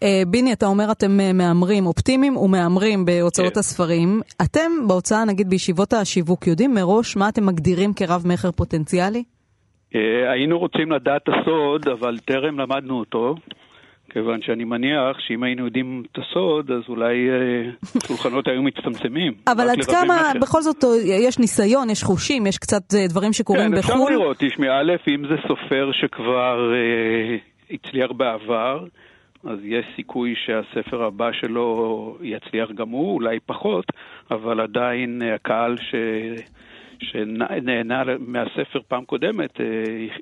[0.03, 3.59] אה, ביני, אתה אומר אתם אה, מהמרים אופטימיים ומהמרים בהוצאות כן.
[3.59, 4.21] הספרים.
[4.41, 9.23] אתם בהוצאה, נגיד בישיבות השיווק, יודעים מראש מה אתם מגדירים כרב מכר פוטנציאלי?
[9.95, 13.35] אה, היינו רוצים לדעת הסוד, אבל טרם למדנו אותו.
[14.13, 17.71] כיוון שאני מניח שאם היינו יודעים את הסוד, אז אולי אה,
[18.07, 19.33] שולחנות היו מצטמצמים.
[19.47, 20.31] אבל עד כמה.
[20.41, 23.95] בכל זאת, יש ניסיון, יש חושים, יש קצת אה, דברים שקורים כן, בחו"ל?
[23.95, 27.37] כן, אפשר לראות, תשמעי, א', אם זה סופר שכבר אה,
[27.71, 28.85] הצליח בעבר,
[29.43, 33.85] אז יש סיכוי שהספר הבא שלו יצליח גם הוא, אולי פחות,
[34.31, 35.95] אבל עדיין אה, הקהל ש...
[36.99, 39.65] שנהנה מהספר פעם קודמת, אה,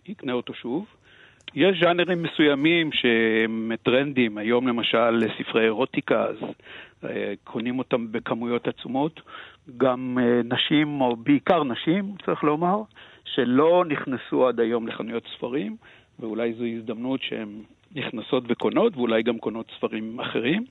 [0.08, 0.86] יקנה אותו שוב.
[1.56, 6.36] יש ז'אנרים מסוימים שהם טרנדים, היום למשל ספרי אירוטיקה, אז
[7.04, 9.22] אה, קונים אותם בכמויות עצומות.
[9.78, 12.82] גם אה, נשים, או בעיקר נשים, צריך לומר,
[13.26, 15.76] שלא נכנסו עד היום לחנויות ספרים,
[16.20, 17.50] ואולי זו הזדמנות שהן
[17.96, 20.66] נכנסות וקונות, ואולי גם קונות ספרים אחרים.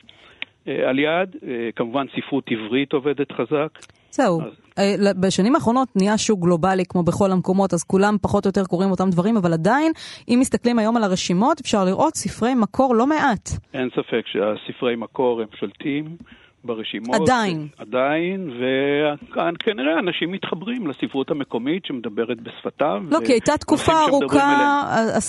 [0.68, 1.36] אה, על יד,
[1.76, 3.78] כמובן ספרות עברית עובדת חזק.
[4.10, 4.40] זהו.
[4.78, 8.90] אה, בשנים האחרונות נהיה שוק גלובלי כמו בכל המקומות, אז כולם פחות או יותר קוראים
[8.90, 9.92] אותם דברים, אבל עדיין,
[10.28, 13.50] אם מסתכלים היום על הרשימות, אפשר לראות ספרי מקור לא מעט.
[13.74, 16.16] אין ספק שהספרי מקור הם שולטים.
[16.64, 17.20] ברשימות.
[17.22, 17.68] עדיין.
[17.78, 23.06] עדיין, וכנראה אנשים מתחברים לספרות המקומית שמדברת בשפתם.
[23.10, 24.82] לא, כי הייתה תקופה ארוכה,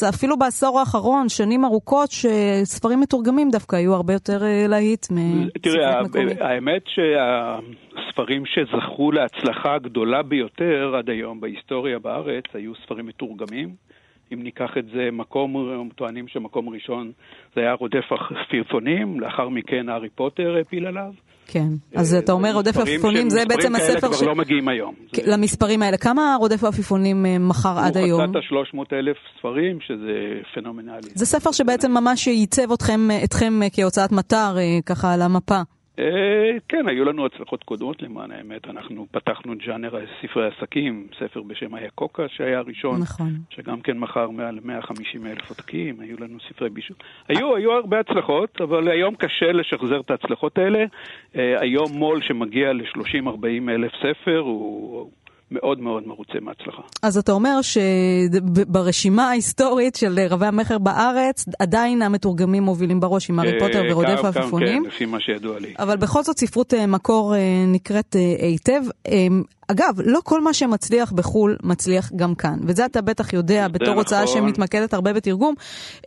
[0.10, 6.38] אפילו בעשור האחרון, שנים ארוכות, שספרים מתורגמים דווקא היו הרבה יותר אה, להיט מספרות מקומית.
[6.38, 13.90] תראה, האמת שהספרים שזכו להצלחה הגדולה ביותר עד היום בהיסטוריה בארץ היו ספרים מתורגמים.
[14.34, 17.12] אם ניקח את זה, מקום, טוענים שמקום ראשון
[17.56, 18.06] זה היה רודף
[18.46, 21.12] עפיפונים, לאחר מכן הארי פוטר הפיל עליו.
[21.48, 23.94] כן, אז אתה אומר רודף עפיפונים, זה בעצם הספר ש...
[23.94, 24.94] מספרים כאלה כבר לא מגיעים היום.
[25.28, 28.22] למספרים האלה, כמה רודף עפיפונים אה, מכר עד היום?
[28.22, 31.10] הוא חצה 300 אלף ספרים, שזה פנומנלי.
[31.16, 35.62] זה ספר שבעצם ממש ייצב אתכם אה, כהוצאת מטר, אה, ככה על המפה.
[36.00, 38.68] אה, כן, היו לנו הצלחות קודמות למען האמת.
[38.68, 43.34] אנחנו פתחנו ג'אנר ספרי עסקים, ספר בשם איה קוקה שהיה הראשון, נכון.
[43.50, 46.96] שגם כן מכר מעל 150 אלף עותקים, היו לנו ספרי בישול.
[47.28, 50.86] היו, היו הרבה הצלחות, אבל היום קשה לשחזר את ההצלחות האלה.
[51.36, 55.12] אה, היום מו"ל שמגיע ל-30-40 אלף ספר הוא...
[55.52, 56.82] מאוד מאוד מרוצה מההצלחה.
[57.04, 63.54] אז אתה אומר שברשימה ההיסטורית של רבי המכר בארץ, עדיין המתורגמים מובילים בראש עם הארי
[63.54, 64.84] אה, פוטר ורודף העפיפונים.
[64.84, 65.74] כן, לפי מה שידוע לי.
[65.80, 68.82] אבל בכל זאת ספרות אה, מקור אה, נקראת היטב.
[69.72, 73.98] אגב, לא כל מה שמצליח בחו"ל מצליח גם כאן, וזה אתה בטח יודע בתור נכון.
[73.98, 75.56] הוצאה שמתמקדת הרבה בתרגום,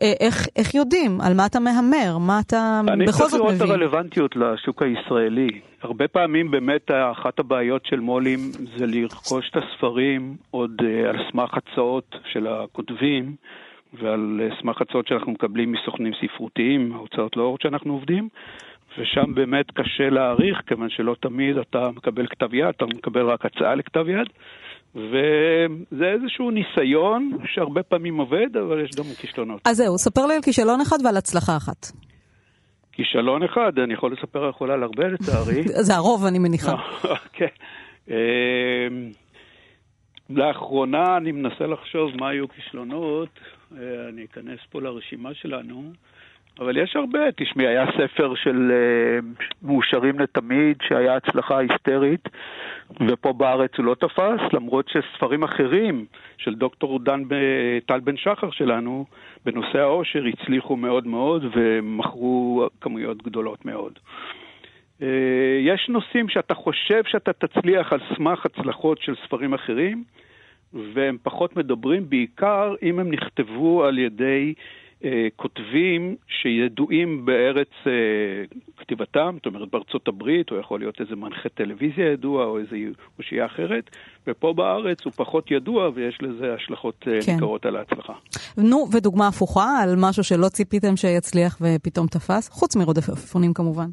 [0.01, 3.01] איך, איך יודעים, על מה אתה מהמר, מה אתה בכל זאת מבין.
[3.01, 5.72] אני צריך לראות את הרלוונטיות לשוק הישראלי.
[5.83, 8.39] הרבה פעמים באמת אחת הבעיות של מו"לים
[8.77, 13.35] זה לרכוש את הספרים עוד אה, על סמך הצעות של הכותבים
[13.93, 18.29] ועל אה, סמך הצעות שאנחנו מקבלים מסוכנים ספרותיים, ההוצאות לאור שאנחנו עובדים,
[18.97, 23.75] ושם באמת קשה להעריך, כיוון שלא תמיד אתה מקבל כתב יד, אתה מקבל רק הצעה
[23.75, 24.27] לכתב יד.
[24.95, 29.61] וזה איזשהו ניסיון שהרבה פעמים עובד, אבל יש גם כישלונות.
[29.65, 32.12] אז זהו, ספר לי על כישלון אחד ועל הצלחה אחת.
[32.93, 35.63] כישלון אחד, אני יכול לספר יכול על הרבה לצערי.
[35.87, 36.75] זה הרוב, אני מניחה.
[37.33, 37.45] כן.
[38.09, 38.15] אמ,
[40.29, 43.39] לאחרונה אני מנסה לחשוב מה היו כישלונות,
[43.77, 45.91] אה, אני אכנס פה לרשימה שלנו.
[46.59, 52.29] אבל יש הרבה, תשמעי, היה ספר של uh, מאושרים לתמיד, שהיה הצלחה היסטרית,
[53.09, 56.05] ופה בארץ הוא לא תפס, למרות שספרים אחרים
[56.37, 57.23] של דוקטור דן
[57.85, 59.05] טל בן שחר שלנו,
[59.45, 63.99] בנושא העושר, הצליחו מאוד מאוד ומכרו כמויות גדולות מאוד.
[64.99, 65.05] Uh,
[65.61, 70.03] יש נושאים שאתה חושב שאתה תצליח על סמך הצלחות של ספרים אחרים,
[70.93, 74.82] והם פחות מדברים, בעיקר אם הם נכתבו על ידי אה,
[75.35, 77.91] כותבים שידועים בארץ אה,
[78.77, 82.77] כתיבתם, זאת אומרת בארצות הברית, או יכול להיות איזה מנחה טלוויזיה ידוע, או איזה
[83.19, 83.89] אושייה אחרת,
[84.27, 87.31] ופה בארץ הוא פחות ידוע ויש לזה השלכות אה, כן.
[87.31, 88.13] ניכרות על ההצלחה.
[88.57, 93.87] נו, ודוגמה הפוכה על משהו שלא ציפיתם שיצליח ופתאום תפס, חוץ מרודף עפיפונים כמובן.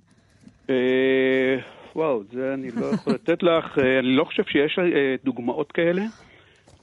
[1.96, 4.78] וואו, זה אני לא יכול לתת לך, אני לא חושב שיש
[5.24, 6.02] דוגמאות כאלה.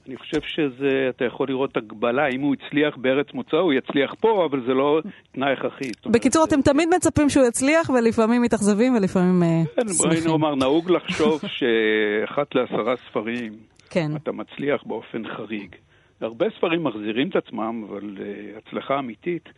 [0.08, 4.46] אני חושב שזה, אתה יכול לראות הגבלה, אם הוא הצליח בארץ מוצאו, הוא יצליח פה,
[4.50, 5.00] אבל זה לא
[5.32, 5.90] תנאי הכרחי.
[6.06, 10.20] בקיצור, אתם תמיד מצפים שהוא יצליח, ולפעמים מתאכזבים ולפעמים אה, כן, שמחים.
[10.20, 13.52] כן, נאמר, נהוג לחשוב שאחת לעשרה ספרים,
[13.90, 14.16] כן.
[14.16, 15.76] אתה מצליח באופן חריג.
[16.20, 19.48] הרבה ספרים מחזירים את עצמם, אבל uh, הצלחה אמיתית,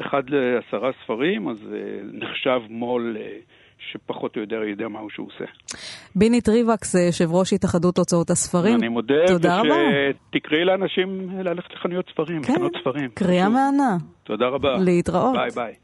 [0.00, 1.74] אחד לעשרה ספרים, אז uh,
[2.12, 3.16] נחשב מו"ל...
[3.16, 3.59] Uh,
[3.92, 5.44] שפחות או יותר יודע מה שהוא עושה.
[6.14, 8.74] ביני טריבקס, יושב ראש התאחדות הוצאות הספרים.
[8.74, 9.74] אני מודה, תודה רבה.
[10.10, 13.10] ושתקראי לאנשים ללכת לחנויות ספרים, כן, לחנות ספרים.
[13.14, 13.96] קריאה מהנה.
[14.24, 14.78] תודה רבה.
[14.78, 15.36] להתראות.
[15.36, 15.74] ביי ביי.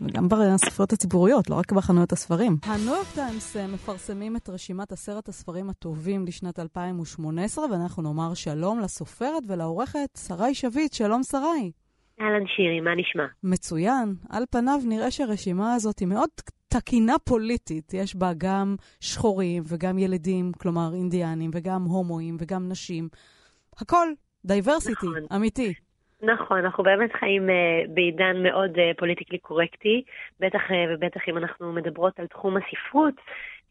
[0.00, 2.56] וגם בספריות הציבוריות, לא רק בחנויות הספרים.
[2.62, 8.80] הניו יורק טיימס אה, מפרסמים את רשימת עשרת הספרים הטובים לשנת 2018, ואנחנו נאמר שלום
[8.80, 10.92] לסופרת ולעורכת שרי שביט.
[10.92, 11.70] שלום שרי.
[12.20, 13.24] אהלן שירי, מה נשמע?
[13.42, 14.14] מצוין.
[14.30, 16.28] על פניו נראה שהרשימה הזאת היא מאוד
[16.78, 17.94] תקינה פוליטית.
[17.94, 23.08] יש בה גם שחורים וגם ילדים, כלומר אינדיאנים, וגם הומואים וגם נשים.
[23.80, 24.08] הכל,
[24.44, 25.36] diversity, נכון.
[25.36, 25.74] אמיתי.
[26.22, 30.02] נכון, אנחנו באמת חיים uh, בעידן מאוד uh, politically correct־י,
[30.40, 33.14] בטח uh, ובטח אם אנחנו מדברות על תחום הספרות.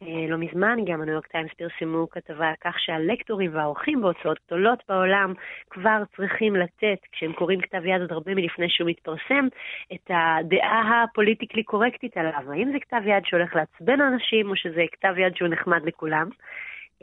[0.01, 4.83] Uh, לא מזמן גם הניו יורק טיימס פרסמו כתבה על כך שהלקטורים והעורכים בהוצאות גדולות
[4.89, 5.33] בעולם
[5.69, 9.47] כבר צריכים לתת, כשהם קוראים כתב יד עוד הרבה מלפני שהוא מתפרסם,
[9.93, 12.51] את הדעה הפוליטיקלי קורקטית עליו.
[12.51, 16.29] האם זה כתב יד שהולך לעצבן אנשים, או שזה כתב יד שהוא נחמד לכולם?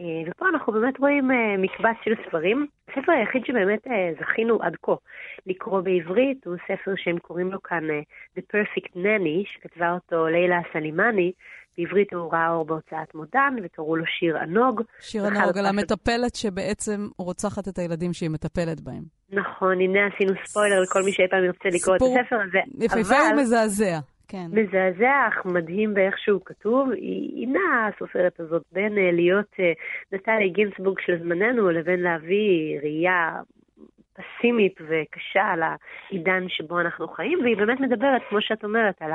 [0.01, 2.67] אה, ופה אנחנו באמת רואים אה, מקבץ של ספרים.
[2.89, 4.95] הספר היחיד שבאמת אה, זכינו עד כה
[5.47, 7.85] לקרוא בעברית הוא ספר שהם קוראים לו כאן
[8.39, 11.33] The Perfect Nanny, שכתבה אותו לילה סלימני.
[11.79, 14.83] בעברית הוא ראה אור בהוצאת מודן, וקראו לו שיר ענוג.
[15.01, 19.03] שיר ענוג, על המטפלת שבעצם רוצחת את הילדים שהיא מטפלת בהם.
[19.33, 22.85] נכון, הנה עשינו ספוילר לכל מי שאי פעם ירצה לקרוא את הספר הזה.
[22.85, 23.99] יפהפה ומזעזע.
[24.29, 24.47] כן.
[24.53, 26.91] מזעזע, אך מדהים באיך שהוא כתוב.
[26.91, 33.41] היא, נעה, הסופרת הזאת, בין uh, להיות uh, נטלי גינסבורג של זמננו לבין להביא ראייה
[34.21, 39.11] פסימית וקשה על העידן שבו אנחנו חיים, והיא באמת מדברת, כמו שאת אומרת, על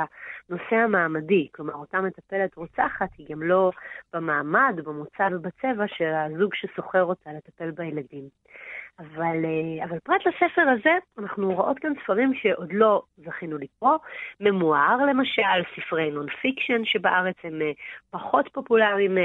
[0.48, 1.48] הנושא המעמדי.
[1.52, 3.70] כלומר, אותה מטפלת רוצחת היא גם לא
[4.12, 8.28] במעמד, במוצא ובצבע של הזוג ששוכר אותה לטפל בילדים.
[8.98, 13.96] אבל, אה, אבל פרט לספר הזה, אנחנו רואות כאן ספרים שעוד לא זכינו לקרוא.
[14.40, 17.70] ממואר למשל, ספרי non-fiction שבארץ הם אה,
[18.10, 19.24] פחות פופולריים אה,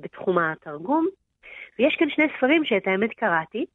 [0.00, 1.06] בתחום התרגום.
[1.78, 3.66] ויש כאן שני ספרים שאת האמת קראתי.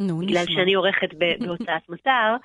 [0.00, 0.54] נו, בגלל נשמע.
[0.54, 2.36] שאני עורכת בהוצאת מטר,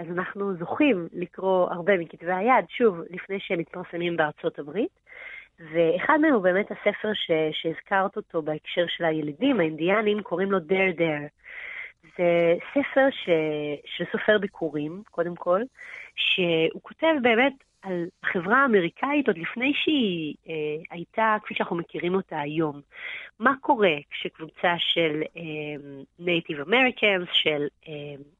[0.00, 5.02] אז אנחנו זוכים לקרוא הרבה מכתבי היד, שוב, לפני שהם מתפרסמים בארצות הברית.
[5.72, 10.98] ואחד מהם הוא באמת הספר ש, שהזכרת אותו בהקשר של הילידים, האינדיאנים, קוראים לו There
[10.98, 11.28] There.
[12.18, 13.28] זה ספר ש,
[13.84, 15.60] של סופר ביכורים, קודם כל,
[16.16, 20.54] שהוא כותב באמת על החברה האמריקאית עוד לפני שהיא אה,
[20.90, 22.80] הייתה כפי שאנחנו מכירים אותה היום.
[23.40, 25.22] מה קורה כשקבוצה של
[26.18, 27.88] Native uh, Americans, של uh,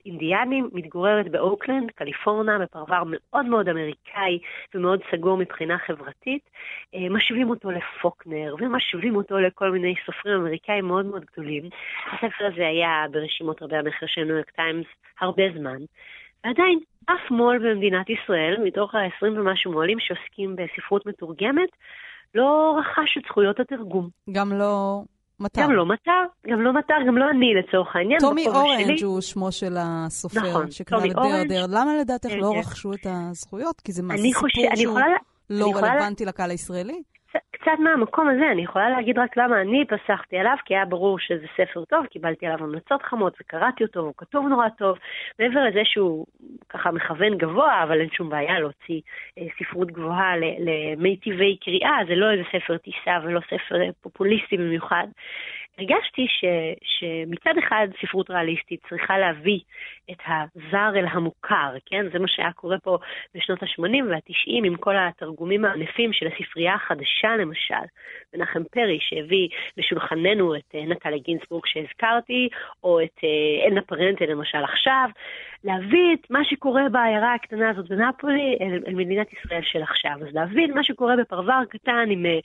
[0.07, 4.38] אינדיאנים, מתגוררת באוקלנד, קליפורניה, בפרבר מאוד מאוד אמריקאי
[4.74, 6.50] ומאוד סגור מבחינה חברתית,
[6.94, 11.64] uh, משווים אותו לפוקנר ומשווים אותו לכל מיני סופרים אמריקאים מאוד מאוד גדולים.
[12.12, 14.87] הספר הזה היה ברשימות רבי המכר של ניו יורק טיימס
[15.20, 15.78] הרבה זמן.
[16.44, 21.70] ועדיין, אף מו"ל במדינת ישראל, מתוך ה-20 ומשהו מו"לים שעוסקים בספרות מתורגמת,
[22.35, 24.09] לא רכש את זכויות התרגום.
[24.33, 25.02] גם לא
[25.40, 25.62] מטר.
[25.62, 28.20] גם לא מטר, גם לא מטר, גם לא אני לצורך העניין.
[28.20, 29.07] טומי אורנג' שלי...
[29.07, 31.64] הוא שמו של הסופר, נכון, שקרא ל There There.
[31.68, 32.59] למה לדעתך כן, לא כן.
[32.59, 33.81] רכשו את הזכויות?
[33.81, 35.16] כי זה סיפור חושב, שהוא יכולה...
[35.50, 37.02] לא רלוונטי לקהל הישראלי?
[37.51, 41.47] קצת מהמקום הזה, אני יכולה להגיד רק למה אני פסחתי עליו, כי היה ברור שזה
[41.57, 44.99] ספר טוב, קיבלתי עליו המלצות חמות וקראתי אותו, והוא כתוב נורא טוב.
[45.38, 46.27] מעבר לזה שהוא
[46.68, 49.01] ככה מכוון גבוה, אבל אין שום בעיה להוציא
[49.38, 55.07] אה, ספרות גבוהה למיטיבי קריאה, זה לא איזה ספר טיסה ולא ספר אה, פופוליסטי במיוחד.
[55.79, 56.45] הרגשתי ש,
[56.85, 59.61] שמצד אחד ספרות ריאליסטית צריכה להביא
[60.11, 62.07] את הזר אל המוכר, כן?
[62.13, 62.99] זה מה שהיה קורה פה
[63.35, 67.85] בשנות ה-80 וה-90 עם כל התרגומים הענפים של הספרייה החדשה למשל.
[68.35, 72.49] מנחם פרי שהביא לשולחננו את אה, נטלי גינסבורג שהזכרתי,
[72.85, 75.09] או את אה, אלנה פרנטה למשל עכשיו,
[75.64, 80.12] להביא את מה שקורה בעיירה הקטנה הזאת בנפולי אל, אל מדינת ישראל של עכשיו.
[80.29, 82.39] אז להבין מה שקורה בפרבר קטן עם אה,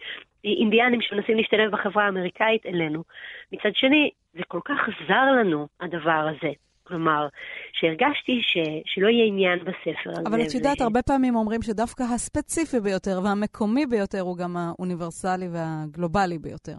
[0.43, 3.03] אינדיאנים שמנסים להשתלב בחברה האמריקאית אלינו.
[3.51, 4.77] מצד שני, זה כל כך
[5.07, 6.51] זר לנו, הדבר הזה.
[6.83, 7.27] כלומר,
[7.73, 10.21] שהרגשתי ש, שלא יהיה עניין בספר הזה.
[10.25, 10.83] אבל את יודעת, ו...
[10.83, 16.77] הרבה פעמים אומרים שדווקא הספציפי ביותר והמקומי ביותר הוא גם האוניברסלי והגלובלי ביותר.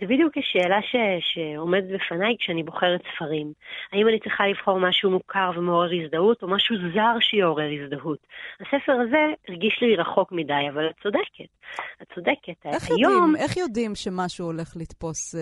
[0.00, 3.52] זה בדיוק השאלה ש, שעומדת בפניי כשאני בוחרת ספרים.
[3.92, 8.18] האם אני צריכה לבחור משהו מוכר ומעורר הזדהות, או משהו זר שיעורר הזדהות?
[8.60, 11.50] הספר הזה הרגיש לי רחוק מדי, אבל את צודקת.
[12.02, 12.66] את צודקת.
[12.66, 13.12] איך היום...
[13.12, 15.40] יודעים, איך יודעים שמשהו הולך לתפוס אה,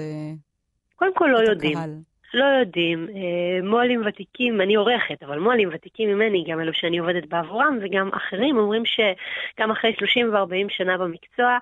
[0.96, 1.76] קודם כל לא יודעים.
[1.76, 1.90] הקהל?
[2.34, 3.08] לא יודעים.
[3.08, 8.10] אה, מו"לים ותיקים, אני עורכת, אבל מו"לים ותיקים ממני, גם אלו שאני עובדת בעבורם, וגם
[8.12, 11.58] אחרים אומרים שגם אחרי 30 ו-40 שנה במקצוע,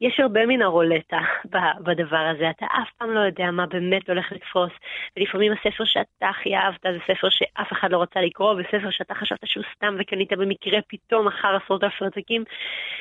[0.00, 1.18] יש הרבה מן הרולטה
[1.80, 2.50] בדבר הזה.
[2.50, 4.72] אתה אף פעם לא יודע מה באמת הולך לתפוס,
[5.16, 9.46] ולפעמים הספר שאתה הכי אהבת זה ספר שאף אחד לא רצה לקרוא, וספר שאתה חשבת
[9.46, 12.44] שהוא סתם וקנית במקרה פתאום אחר עשרות אלפי עותקים.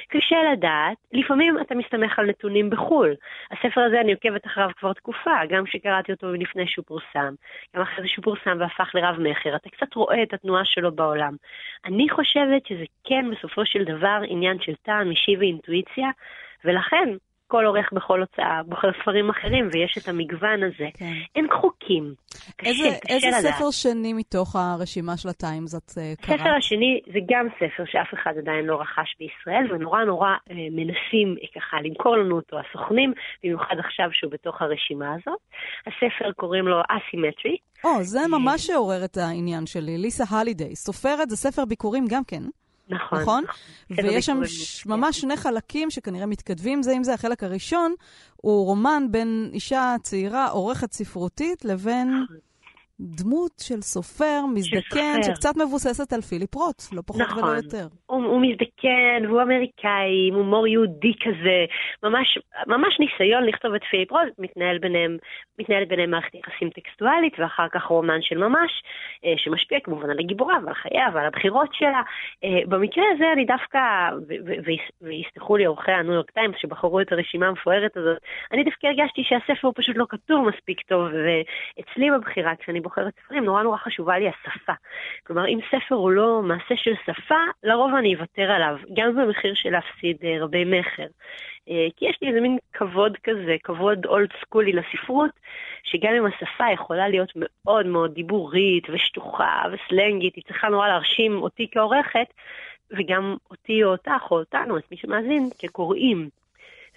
[0.07, 0.97] קשה לדעת.
[1.13, 3.15] לפעמים אתה מסתמך על נתונים בחו"ל.
[3.51, 7.33] הספר הזה, אני עוקבת אחריו כבר תקופה, גם כשקראתי אותו לפני שהוא פורסם,
[7.75, 9.55] גם אחרי זה שהוא פורסם והפך לרב-מכר.
[9.55, 11.35] אתה קצת רואה את התנועה שלו בעולם.
[11.85, 16.09] אני חושבת שזה כן בסופו של דבר עניין של טעם אישי ואינטואיציה.
[16.65, 17.17] ולכן
[17.53, 20.87] כל עורך בכל הוצאה בוחר ספרים אחרים, ויש את המגוון הזה.
[20.93, 21.13] כן.
[21.35, 22.13] אין חוקים.
[22.57, 23.55] קשה, איזה, קשה איזה לדעת.
[23.55, 26.39] ספר שני מתוך הרשימה של הטיימס את uh, קראת?
[26.39, 31.35] הספר השני זה גם ספר שאף אחד עדיין לא רכש בישראל, ונורא נורא uh, מנסים
[31.37, 35.39] uh, ככה למכור לנו אותו הסוכנים, במיוחד עכשיו שהוא בתוך הרשימה הזאת.
[35.87, 37.57] הספר קוראים לו אסימטרי.
[37.83, 39.97] או, זה ממש עורר את העניין שלי.
[39.97, 42.43] ליסה הלידיי, סופרת, זה ספר ביקורים גם כן.
[42.93, 43.21] נכון.
[43.21, 43.43] נכון?
[43.89, 44.85] ויש שם ש...
[44.85, 47.13] ממש שני חלקים שכנראה מתכתבים זה עם זה.
[47.13, 47.93] החלק הראשון
[48.35, 52.07] הוא רומן בין אישה צעירה, עורכת ספרותית, לבין...
[52.23, 52.37] נכון.
[52.99, 55.35] דמות של סופר מזדקן, סופר.
[55.35, 57.43] שקצת מבוססת על פיליפ רוט, לא פחות נכון.
[57.43, 57.87] ולא יותר.
[58.05, 61.65] הוא, הוא מזדקן, והוא אמריקאי, עם הומור יהודי כזה,
[62.03, 62.37] ממש,
[62.67, 65.17] ממש ניסיון לכתוב את פיליפ רוט, מתנהל ביניהם,
[65.59, 68.71] מתנהלת ביניהם מערכת יחסים טקסטואלית, ואחר כך רומן של ממש,
[69.25, 72.01] אה, שמשפיע כמובן על הגיבורה ועל חייה ועל הבחירות שלה.
[72.43, 73.79] אה, במקרה הזה אני דווקא,
[75.01, 78.17] ויסלחו לי עורכי הניו יורק טיימס שבחרו את הרשימה המפוארת הזאת,
[78.51, 83.45] אני דווקא הרגשתי שהספר הוא פשוט לא כתוב מספיק טוב, ואצלי בבחירה, כשאני בוחרת ספרים,
[83.45, 84.73] נורא נורא חשובה לי השפה.
[85.27, 89.69] כלומר, אם ספר הוא לא מעשה של שפה, לרוב אני אוותר עליו, גם במחיר של
[89.69, 91.07] להפסיד אה, רבי מכר.
[91.69, 95.31] אה, כי יש לי איזה מין כבוד כזה, כבוד אולד סקולי לספרות,
[95.83, 101.67] שגם אם השפה יכולה להיות מאוד מאוד דיבורית ושטוחה וסלנגית, היא צריכה נורא להרשים אותי
[101.71, 102.27] כעורכת,
[102.91, 106.29] וגם אותי או אותך או אותנו, את מי שמאזין, כקוראים.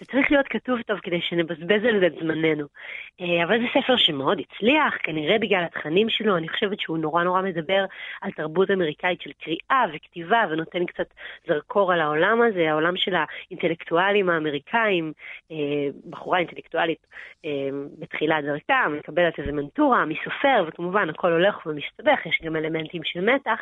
[0.00, 2.66] זה צריך להיות כתוב טוב כדי שנבזבז על זה את זמננו.
[3.20, 7.42] אה, אבל זה ספר שמאוד הצליח, כנראה בגלל התכנים שלו, אני חושבת שהוא נורא נורא
[7.42, 7.84] מדבר
[8.22, 11.06] על תרבות אמריקאית של קריאה וכתיבה, ונותן קצת
[11.48, 15.12] זרקור על העולם הזה, העולם של האינטלקטואלים האמריקאים,
[15.50, 15.56] אה,
[16.10, 17.06] בחורה אינטלקטואלית
[17.44, 17.50] אה,
[17.98, 23.60] בתחילת דרכה, מקבלת איזה מנטורה מסופר, וכמובן הכל הולך ומסתבך, יש גם אלמנטים של מתח.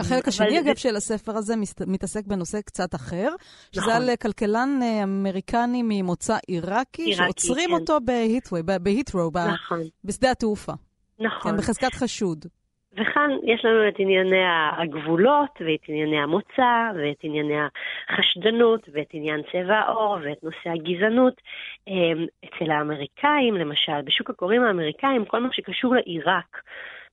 [0.00, 1.54] החלק השני, אגב, של הספר הזה
[1.86, 3.28] מתעסק בנושא קצת אחר,
[3.72, 3.92] שזה נכון.
[3.92, 4.80] על כלכלן
[5.16, 7.74] אמריקני ממוצא עיראקי, עיראקי שעוצרים כן.
[7.74, 9.80] אותו בהיטווי, בהיטרו, נכון.
[10.04, 10.72] בשדה התעופה.
[11.20, 11.52] נכון.
[11.52, 12.44] כן, בחזקת חשוד.
[12.96, 14.44] וכאן יש לנו את ענייני
[14.78, 17.54] הגבולות, ואת ענייני המוצא, ואת ענייני
[18.08, 21.40] החשדנות, ואת עניין צבע העור, ואת נושא הגזענות.
[21.88, 26.60] אמ, אצל האמריקאים, למשל, בשוק הקוראים האמריקאים, כל מה שקשור לעיראק,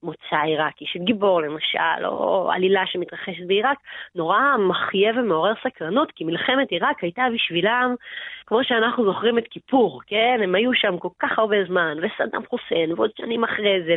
[0.04, 3.78] מוצא עיראקי של גיבור למשל, או עלילה שמתרחשת בעיראק,
[4.16, 7.96] נורא מחיה ומעורר סקרנות, כי מלחמת עיראק הייתה בשבילם,
[8.48, 10.40] כמו שאנחנו זוכרים את כיפור, כן?
[10.44, 13.96] הם היו שם כל כך הרבה זמן, וסדאם חוסיין, ועוד שנים אחרי זה,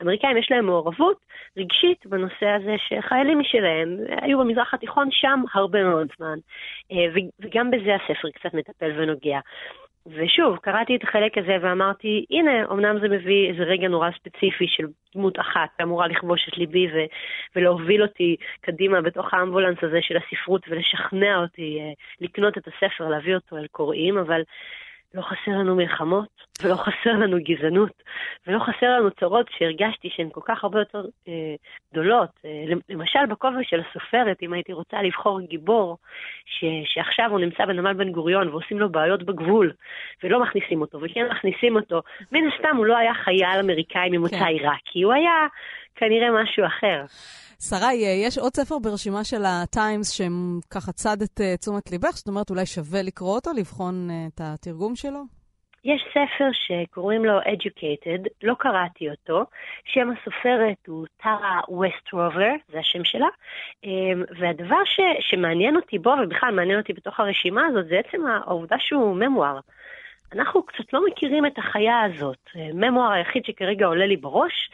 [0.00, 1.16] ואמריקאים יש להם מעורבות
[1.56, 6.38] רגשית בנושא הזה, שחיילים משלהם היו במזרח התיכון שם הרבה מאוד זמן,
[6.92, 9.38] אה, וגם בזה הספר קצת מטפל ונוגע.
[10.06, 14.84] ושוב, קראתי את החלק הזה ואמרתי, הנה, אמנם זה מביא איזה רגע נורא ספציפי של
[15.14, 17.10] דמות אחת שאמורה לכבוש את ליבי ו-
[17.56, 23.34] ולהוביל אותי קדימה בתוך האמבולנס הזה של הספרות ולשכנע אותי uh, לקנות את הספר, להביא
[23.34, 24.42] אותו אל קוראים, אבל
[25.14, 26.28] לא חסר לנו מלחמות,
[26.62, 28.02] ולא חסר לנו גזענות,
[28.46, 31.54] ולא חסר לנו צרות שהרגשתי שהן כל כך הרבה יותר אה,
[31.92, 32.30] גדולות.
[32.44, 35.98] אה, למשל, בכובע של הסופרת, אם הייתי רוצה לבחור גיבור,
[36.46, 39.72] ש, שעכשיו הוא נמצא בנמל בן גוריון ועושים לו בעיות בגבול,
[40.22, 42.02] ולא מכניסים אותו, וכן מכניסים אותו,
[42.32, 44.44] מן הסתם הוא לא היה חייל אמריקאי ממוצא כן.
[44.44, 45.46] עיראקי, הוא היה
[45.94, 47.04] כנראה משהו אחר.
[47.68, 52.28] שרי, אה, יש עוד ספר ברשימה של הטיימס שככה צד את uh, תשומת ליבך, זאת
[52.28, 55.20] אומרת אולי שווה לקרוא אותו, לבחון uh, את התרגום שלו?
[55.84, 59.44] יש ספר שקוראים לו Educated, לא קראתי אותו,
[59.84, 63.28] שם הסופרת הוא טרה ווסטרובר, זה השם שלה,
[64.38, 69.16] והדבר ש, שמעניין אותי בו, ובכלל מעניין אותי בתוך הרשימה הזאת, זה עצם העובדה שהוא
[69.16, 69.58] ממואר.
[70.32, 72.50] אנחנו קצת לא מכירים את החיה הזאת.
[72.74, 74.70] ממואר היחיד שכרגע עולה לי בראש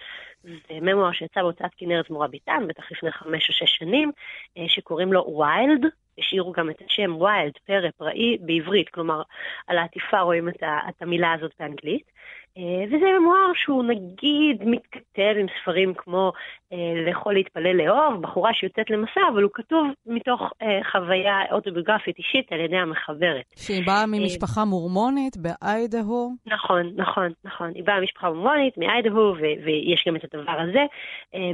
[0.47, 4.13] זה ממואר שיצא בהוצאת כנרת זמורה ביטן, בטח לפני חמש או שש שנים,
[4.59, 5.87] אה, שקוראים לו ויילד.
[6.19, 9.23] השאירו גם את השם ויילד, פרא, פראי, בעברית, כלומר,
[9.67, 10.63] על העטיפה רואים את,
[11.01, 12.11] המילה הזאת באנגלית.
[12.59, 16.33] אה, וזה ממואר שהוא נגיד מתכתב עם ספרים כמו
[16.73, 22.53] אה, לאכול להתפלל לאהוב, בחורה שיוצאת למסע, אבל הוא כתוב מתוך אה, חוויה אוטוביוגרפית אישית
[22.53, 23.45] על ידי המחברת.
[23.57, 26.31] שהיא באה ממשפחה מורמונית באיידהו.
[26.47, 27.73] נכון, נכון, נכון.
[27.75, 30.85] היא באה ממשפחה מורמונית מאיידהו, ויש גם את הדבר הזה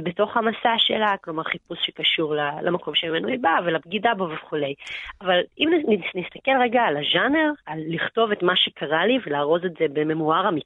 [0.03, 4.73] בתוך המסע שלה, כלומר חיפוש שקשור למקום שממנו היא באה ולבגידה בו וכולי.
[5.21, 5.69] אבל אם
[6.15, 10.62] נסתכל רגע על הז'אנר, על לכתוב את מה שקרה לי ולארוז את זה בממואר אמיתי,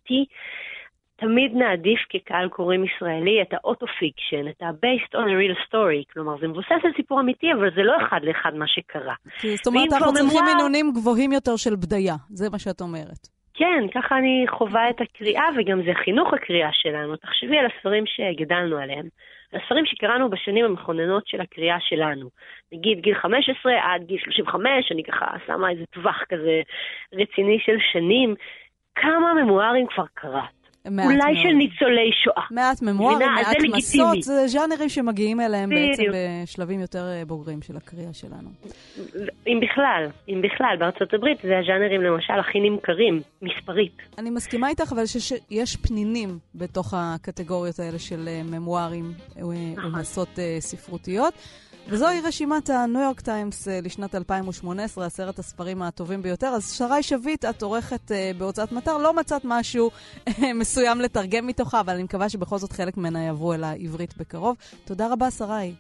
[1.20, 6.38] תמיד נעדיף כקהל קוראים ישראלי את ה auto-fiction, את ה-based on a real story, כלומר
[6.40, 9.16] זה מבוסס על סיפור אמיתי, אבל זה לא אחד לאחד מה שקרה.
[9.56, 13.38] זאת אומרת, אנחנו צריכים מינונים גבוהים יותר של בדיה, זה מה שאת אומרת.
[13.54, 17.16] כן, ככה אני חווה את הקריאה, וגם זה חינוך הקריאה שלנו.
[17.16, 19.08] תחשבי על הספרים שגדלנו עליהם,
[19.52, 22.30] על הספרים שקראנו בשנים המכוננות של הקריאה שלנו.
[22.72, 26.62] נגיד גיל 15 עד גיל 35, אני ככה שמה איזה טווח כזה
[27.14, 28.36] רציני של שנים.
[29.02, 30.58] כמה ממוארים כבר קראת?
[30.88, 31.38] אולי מאוד.
[31.44, 32.44] של ניצולי שואה.
[32.52, 35.90] מעט ממוארים, מעט מסות, זה ז'אנרים שמגיעים אליהם בדיוק.
[35.90, 36.12] בעצם
[36.44, 38.50] בשלבים יותר אה, בוגרים של הקריאה שלנו.
[39.48, 43.98] אם בכלל, אם בכלל, בארצות הברית זה הז'אנרים למשל הכי נמכרים, מספרית.
[44.18, 49.96] אני מסכימה איתך, אבל שיש פנינים בתוך הקטגוריות האלה של אה, ממוארים אה, נכון.
[49.96, 51.34] ומסות ספרותיות.
[51.90, 56.48] וזוהי רשימת הניו יורק טיימס אה, לשנת 2018, עשרת הספרים הטובים ביותר.
[56.48, 59.90] אז שרי שביט, את עורכת אה, בהוצאת מטר, לא מצאת משהו
[60.28, 64.56] אה, מסוים לתרגם מתוכה, אבל אני מקווה שבכל זאת חלק ממנה יעברו אל העברית בקרוב.
[64.86, 65.74] תודה רבה, שרי.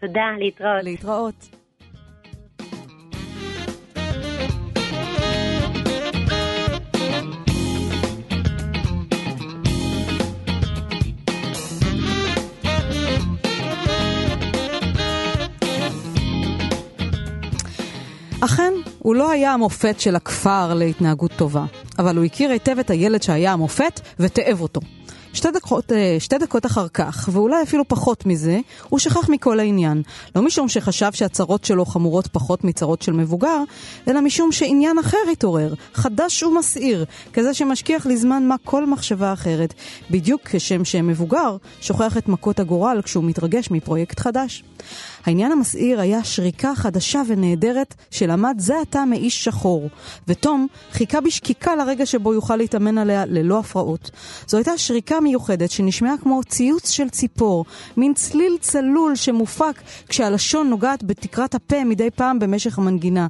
[0.00, 0.84] תודה, להתראות.
[0.84, 1.63] להתראות.
[18.44, 21.64] אכן, הוא לא היה המופת של הכפר להתנהגות טובה,
[21.98, 24.80] אבל הוא הכיר היטב את הילד שהיה המופת ותאב אותו.
[25.32, 30.02] שתי דקות, אה, שתי דקות אחר כך, ואולי אפילו פחות מזה, הוא שכח מכל העניין.
[30.36, 33.62] לא משום שחשב שהצרות שלו חמורות פחות מצרות של מבוגר,
[34.08, 39.74] אלא משום שעניין אחר התעורר, חדש ומסעיר, כזה שמשכיח לזמן מה כל מחשבה אחרת,
[40.10, 44.64] בדיוק כשם שמבוגר שוכח את מכות הגורל כשהוא מתרגש מפרויקט חדש.
[45.24, 49.88] העניין המסעיר היה שריקה חדשה ונהדרת שלמד זה עתה מאיש שחור,
[50.28, 54.10] ותום חיכה בשקיקה לרגע שבו יוכל להתאמן עליה ללא הפרעות.
[54.46, 57.64] זו הייתה שריקה מיוחדת שנשמעה כמו ציוץ של ציפור,
[57.96, 63.26] מין צליל צלול שמופק כשהלשון נוגעת בתקרת הפה מדי פעם במשך המנגינה.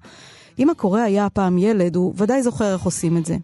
[0.59, 3.37] אם הקורא היה הפעם ילד, הוא ודאי זוכר איך עושים את זה.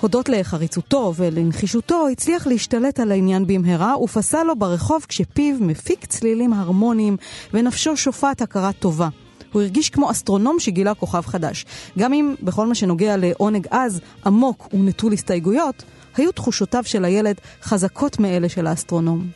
[0.00, 7.16] הודות לחריצותו ולנחישותו, הצליח להשתלט על העניין במהרה, ופסע לו ברחוב כשפיו מפיק צלילים הרמוניים
[7.54, 9.08] ונפשו שופעת הכרת טובה.
[9.52, 11.66] הוא הרגיש כמו אסטרונום שגילה כוכב חדש.
[11.98, 15.82] גם אם בכל מה שנוגע לעונג עז, עמוק ונטול הסתייגויות,
[16.16, 19.26] היו תחושותיו של הילד חזקות מאלה של האסטרונום.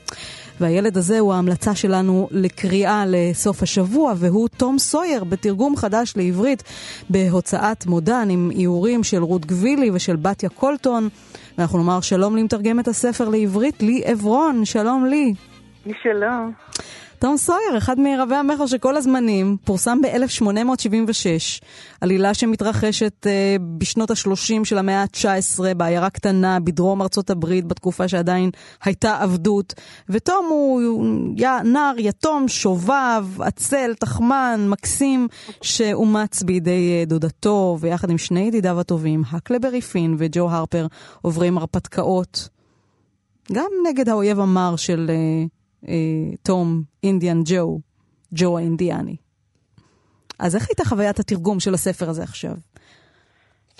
[0.60, 6.62] והילד הזה הוא ההמלצה שלנו לקריאה לסוף השבוע, והוא תום סויר בתרגום חדש לעברית
[7.10, 11.08] בהוצאת מודן עם איורים של רות גבילי ושל בתיה קולטון.
[11.58, 12.36] ואנחנו נאמר שלום
[12.80, 15.34] את הספר לעברית, לי עברון, שלום לי.
[16.02, 16.52] שלום.
[17.20, 21.64] תום סויר, אחד מרבי המכר של כל הזמנים, פורסם ב-1876,
[22.00, 28.50] עלילה שמתרחשת uh, בשנות ה-30 של המאה ה-19 בעיירה קטנה בדרום ארצות הברית, בתקופה שעדיין
[28.84, 29.74] הייתה עבדות.
[30.08, 30.82] ותום הוא
[31.36, 31.44] י...
[31.64, 35.28] נער יתום, שובב, עצל, תחמן, מקסים,
[35.62, 40.86] שאומץ בידי uh, דודתו, ויחד עם שני ידידיו הטובים, הקלברי פין וג'ו הרפר,
[41.22, 42.48] עוברים הרפתקאות.
[43.52, 45.10] גם נגד האויב המר של...
[45.10, 45.59] אה,
[46.42, 47.80] תום אינדיאן ג'ו,
[48.32, 49.16] ג'ו האינדיאני.
[50.38, 52.54] אז איך הייתה חוויית התרגום של הספר הזה עכשיו?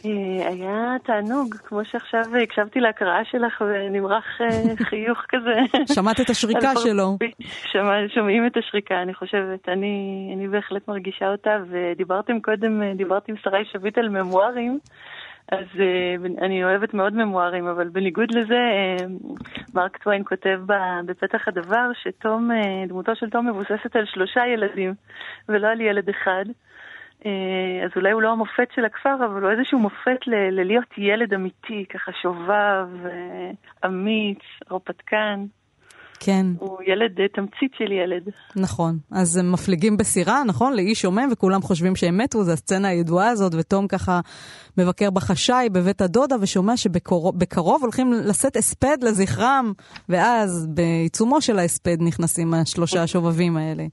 [0.05, 5.79] אה, היה תענוג, כמו שעכשיו הקשבתי להקראה שלך ונמרח אה, חיוך כזה.
[5.95, 7.19] שמעת את השריקה שלו.
[7.73, 9.69] שמע, שומעים את השריקה, אני חושבת.
[9.69, 14.79] אני, אני בהחלט מרגישה אותה, ודיברתם קודם, דיברתי עם שרי שביט על ממוארים.
[15.51, 20.61] אז uh, אני אוהבת מאוד ממוארים, אבל בניגוד לזה, uh, מרק טוויין כותב
[21.07, 24.95] בפתח הדבר שתום, uh, דמותו של תום מבוססת על שלושה ילדים,
[25.49, 26.45] ולא על ילד אחד.
[27.85, 31.85] אז אולי הוא לא המופת של הכפר, אבל הוא איזשהו מופת ל- ללהיות ילד אמיתי,
[31.89, 32.89] ככה שובב,
[33.85, 34.39] אמיץ,
[34.71, 35.45] הרפתקן.
[36.21, 36.47] כן.
[36.59, 38.23] הוא ילד, אה, תמצית של ילד.
[38.57, 38.99] נכון.
[39.11, 40.73] אז הם מפליגים בסירה, נכון?
[40.73, 44.21] לאיש שומם, וכולם חושבים שהם מתו, זו הסצנה הידועה הזאת, ותום ככה
[44.79, 49.73] מבקר בחשאי בבית הדודה, ושומע שבקרוב הולכים לשאת הספד לזכרם,
[50.09, 53.85] ואז בעיצומו של ההספד נכנסים השלושה השובבים האלה.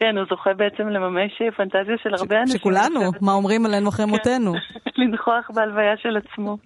[0.00, 2.58] כן, הוא זוכה בעצם לממש פנטזיה של הרבה אנשים.
[2.58, 4.10] שכולנו, מה אומרים עלינו אחרי כן.
[4.10, 4.52] מותנו.
[4.98, 6.56] לנכוח בהלוויה של עצמו.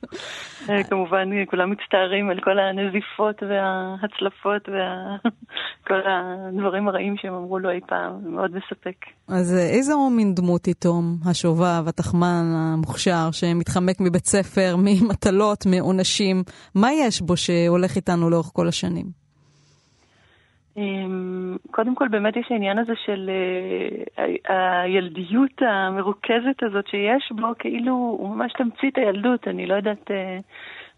[0.68, 7.80] אה, כמובן, כולם מצטערים על כל הנזיפות וההצלפות וכל הדברים הרעים שהם אמרו לו אי
[7.88, 8.96] פעם, מאוד מספק.
[9.28, 16.42] אז אה, איזה מין דמות היא תום, השובב, התחמן המוכשר, שמתחמק מבית ספר, ממטלות, מעונשים?
[16.74, 19.21] מה יש בו שהולך איתנו לאורך כל השנים?
[20.76, 23.30] אמ, קודם כל באמת יש העניין הזה של
[24.50, 30.38] אה, הילדיות המרוכזת הזאת שיש בו, כאילו הוא ממש תמצית הילדות, אני לא יודעת אה,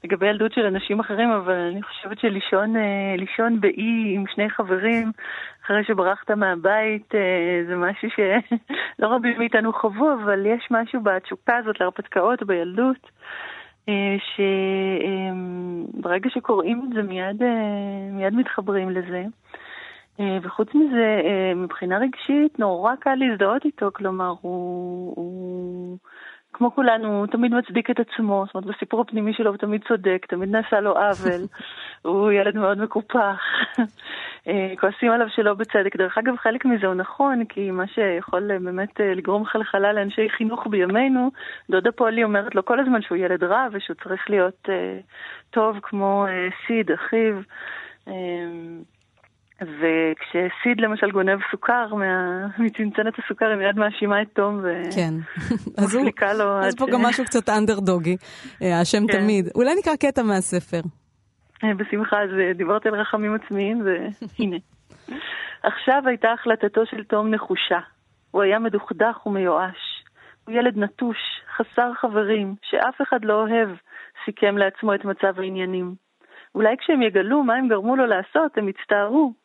[0.05, 3.14] לגבי ילדות של אנשים אחרים, אבל אני חושבת שלישון אה,
[3.61, 5.12] באי עם שני חברים
[5.64, 7.14] אחרי שברחת מהבית
[7.68, 13.11] זה משהו שלא רבים מאיתנו חוו, אבל יש משהו בתשוקה הזאת להרפתקאות בילדות.
[15.95, 17.43] שברגע שקוראים את זה מיד,
[18.12, 19.25] מיד מתחברים לזה.
[20.21, 25.99] אה, וחוץ מזה, אה, מבחינה רגשית, נורא קל להזדהות איתו, כלומר, הוא, הוא
[26.53, 30.27] כמו כולנו, הוא תמיד מצדיק את עצמו, זאת אומרת, בסיפור הפנימי שלו הוא תמיד צודק,
[30.29, 31.41] תמיד נעשה לו עוול,
[32.03, 33.41] הוא ילד מאוד מקופח,
[34.49, 35.97] אה, כועסים עליו שלא בצדק.
[35.97, 41.31] דרך אגב, חלק מזה הוא נכון, כי מה שיכול באמת לגרום חלחלה לאנשי חינוך בימינו,
[41.71, 44.69] דודה פולי אומרת לו כל הזמן שהוא ילד רע ושהוא צריך להיות
[45.51, 46.27] טוב כמו
[46.67, 47.35] סיד, אחיו.
[49.61, 51.87] וכשסיד למשל גונב סוכר
[52.65, 56.37] מצנצנת הסוכר, היא מיד מאשימה את תום ומחליקה כן.
[56.39, 56.59] לו.
[56.61, 58.17] אז פה גם משהו קצת אנדרדוגי,
[58.63, 59.21] אה, האשם כן.
[59.21, 59.49] תמיד.
[59.55, 60.81] אולי נקרא קטע מהספר.
[61.65, 64.57] אה, בשמחה, אז אה, דיברת על רחמים עצמיים, והנה.
[65.73, 67.79] עכשיו הייתה החלטתו של תום נחושה.
[68.31, 70.05] הוא היה מדוכדך ומיואש.
[70.47, 71.17] הוא ילד נטוש,
[71.57, 73.69] חסר חברים, שאף אחד לא אוהב,
[74.25, 75.95] סיכם לעצמו את מצב העניינים.
[76.55, 79.43] אולי כשהם יגלו מה הם גרמו לו לעשות, הם יצטערו.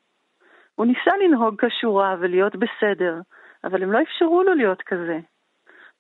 [0.79, 3.21] הוא ניסה לנהוג כשורה ולהיות בסדר,
[3.63, 5.19] אבל הם לא אפשרו לו להיות כזה.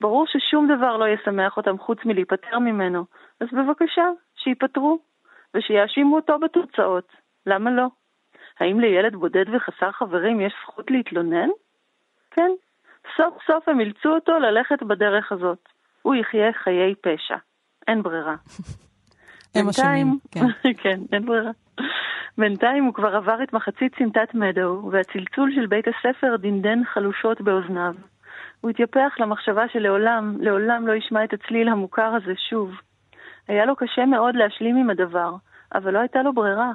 [0.01, 3.05] ברור ששום דבר לא ישמח אותם חוץ מלהיפטר ממנו,
[3.41, 4.03] אז בבקשה,
[4.35, 4.99] שייפטרו,
[5.53, 7.07] ושיאשימו אותו בתוצאות.
[7.45, 7.87] למה לא?
[8.59, 11.49] האם לילד בודד וחסר חברים יש זכות להתלונן?
[12.31, 12.51] כן.
[13.17, 15.69] סוף סוף הם אילצו אותו ללכת בדרך הזאת.
[16.01, 17.37] הוא יחיה חיי פשע.
[17.87, 18.35] אין ברירה.
[19.55, 20.45] הם אשמים, כן.
[20.83, 21.51] כן, אין ברירה.
[22.39, 27.93] בינתיים הוא כבר עבר את מחצית סמטת מדו, והצלצול של בית הספר דנדן חלושות באוזניו.
[28.61, 32.71] הוא התייפח למחשבה שלעולם, לעולם לא ישמע את הצליל המוכר הזה שוב.
[33.47, 35.35] היה לו קשה מאוד להשלים עם הדבר,
[35.75, 36.71] אבל לא הייתה לו ברירה.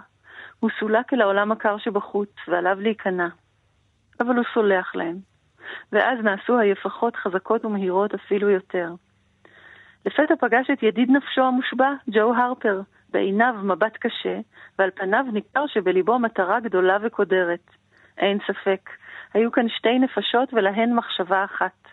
[0.61, 3.29] הוא סולק אל העולם הקר שבחוץ, ועליו להיכנע.
[4.21, 5.17] אבל הוא סולח להם.
[5.93, 8.91] ואז נעשו היפחות חזקות ומהירות אפילו יותר.
[10.07, 12.81] לפתע פגש את ידיד נפשו המושבע, ג'ו הרפר,
[13.15, 14.39] בעיניו מבט קשה,
[14.79, 17.71] ועל פניו ניכר שבליבו מטרה גדולה וקודרת.
[18.19, 18.91] אין ספק,
[19.35, 21.89] היו כאן שתי נפשות ולהן מחשבה אחת.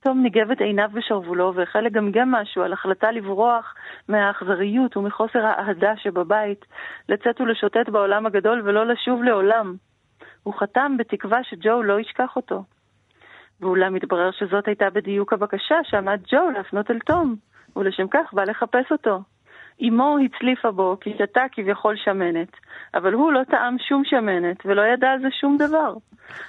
[0.00, 3.74] תום ניגב את עיניו בשרוולו והחל לגמגם משהו על החלטה לברוח
[4.08, 6.64] מהאכזריות ומחוסר האהדה שבבית,
[7.08, 9.74] לצאת ולשוטט בעולם הגדול ולא לשוב לעולם.
[10.42, 12.64] הוא חתם בתקווה שג'ו לא ישכח אותו.
[13.60, 17.36] ואולם התברר שזאת הייתה בדיוק הבקשה שעמד ג'ו להפנות אל תום,
[17.76, 19.20] ולשם כך בא לחפש אותו.
[19.82, 22.52] אמו הצליפה בו כי שתה כביכול שמנת,
[22.94, 25.94] אבל הוא לא טעם שום שמנת ולא ידע על זה שום דבר.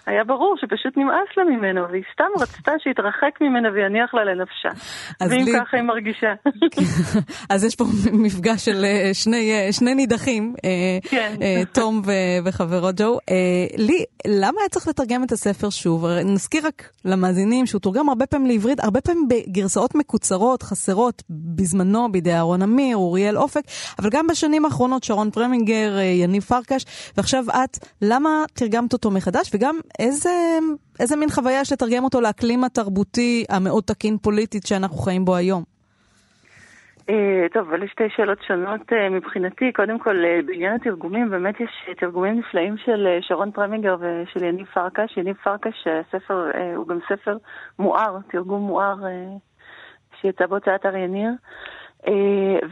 [0.06, 4.70] היה ברור שפשוט נמאס לה ממנו, והיא סתם רצתה שיתרחק ממנה ויניח לה לנפשה.
[5.22, 5.52] ואם לי...
[5.60, 6.34] ככה היא מרגישה.
[7.54, 7.84] אז יש פה
[8.26, 11.36] מפגש של אה, שני, אה, שני נידחים, אה, כן.
[11.74, 12.02] תום
[12.46, 13.18] וחברו ג'ו.
[13.78, 16.06] לי, למה היה צריך לתרגם את הספר שוב?
[16.26, 22.34] נזכיר רק למאזינים שהוא תורגם הרבה פעמים לעברית, הרבה פעמים בגרסאות מקוצרות, חסרות, בזמנו בידי
[22.34, 23.62] אהרון אמיר, אוריאל אופק,
[24.00, 29.56] אבל גם בשנים האחרונות שרון פרמינגר, יניב פרקש, ועכשיו את, למה תרגמת אותו מחדש?
[29.56, 30.30] וגם איזה,
[31.00, 35.64] איזה מין חוויה יש לתרגם אותו לאקלים התרבותי המאוד תקין פוליטית שאנחנו חיים בו היום.
[37.12, 39.72] Uh, טוב, אלה שתי שאלות שונות uh, מבחינתי.
[39.72, 40.16] קודם כל,
[40.46, 45.18] בעניין התרגומים, באמת יש תרגומים נפלאים של שרון פרמינגר ושל יניב פרקש.
[45.18, 47.38] יניב פרקש, הספר הוא גם ספר
[47.80, 48.96] מואר, תרגום מואר
[50.22, 51.30] שיצא בהוצאת אריה ניר.
[51.30, 51.36] אה,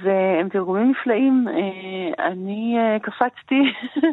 [0.02, 1.48] והם תרגומים נפלאים.
[1.48, 3.62] אה, אני אה, קפצתי,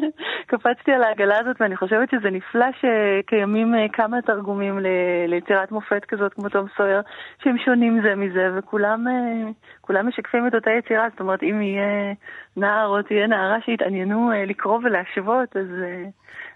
[0.51, 4.79] קפצתי על העגלה הזאת, ואני חושבת שזה נפלא שקיימים כמה תרגומים
[5.27, 7.01] ליצירת מופת כזאת כמו תום סויר,
[7.43, 11.07] שהם שונים זה מזה, וכולם משקפים את אותה יצירה.
[11.09, 12.13] זאת אומרת, אם יהיה
[12.57, 15.67] נער או תהיה נערה שיתעניינו לקרוא ולהשוות, אז...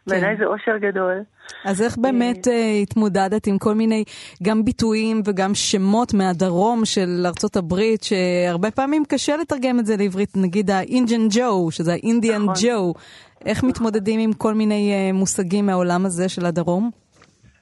[0.07, 0.43] בעיניי כן.
[0.43, 1.23] זה אושר גדול.
[1.65, 2.51] אז איך באמת uh,
[2.83, 4.03] התמודדת עם כל מיני,
[4.43, 10.29] גם ביטויים וגם שמות מהדרום של ארצות הברית, שהרבה פעמים קשה לתרגם את זה לעברית,
[10.35, 12.53] נגיד ה-Indian Joe, שזה ה-Indian נכון.
[12.53, 12.99] Joe.
[13.45, 13.63] איך.
[13.63, 16.91] מתמודדים עם כל מיני uh, מושגים מהעולם הזה של הדרום?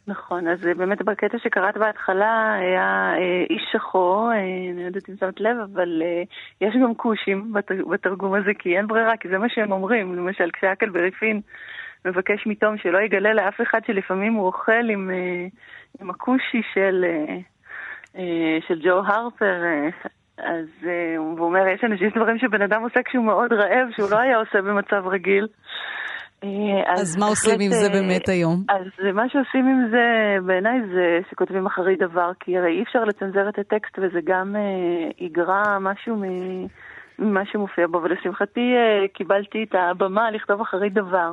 [0.07, 4.37] נכון, אז באמת בקטע שקראת בהתחלה היה אה, איש שחור, אה,
[4.71, 6.23] אני לא יודעת אם שמת לב, אבל אה,
[6.61, 10.15] יש גם כושים בת, בתרגום הזה, כי אין ברירה, כי זה מה שהם אומרים.
[10.15, 11.41] למשל, כשאקל בריפין
[12.06, 15.47] מבקש מתום שלא יגלה לאף אחד שלפעמים הוא אוכל עם, אה,
[16.01, 17.36] עם הכושי של, אה,
[18.18, 19.64] אה, של ג'ו הרפר.
[20.38, 20.68] אז
[21.18, 24.62] הוא אומר, יש אנשים, דברים שבן אדם עושה כשהוא מאוד רעב, שהוא לא היה עושה
[24.62, 25.47] במצב רגיל.
[26.88, 28.64] אז, אז מה עושים עם זה באמת היום?
[28.70, 33.49] אז מה שעושים עם זה, בעיניי זה שכותבים אחרי דבר, כי הרי אי אפשר לצנזר
[33.49, 36.16] את הטקסט וזה גם אה, יגרע משהו
[37.20, 41.32] ממה שמופיע בו, ולשמחתי אה, קיבלתי את הבמה לכתוב אחרי דבר.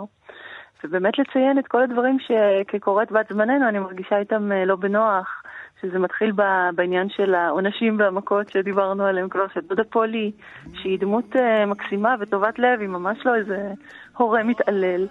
[0.85, 5.43] ובאמת לציין את כל הדברים שכקוראת בת זמננו אני מרגישה איתם אה, לא בנוח,
[5.83, 6.33] שזה מתחיל
[6.75, 10.33] בעניין של העונשים והמכות שדיברנו עליהם כבר, של דודה פולי,
[10.75, 13.73] שהיא דמות אה, מקסימה וטובת לב, היא ממש לא איזה
[14.17, 15.07] הורה מתעלל.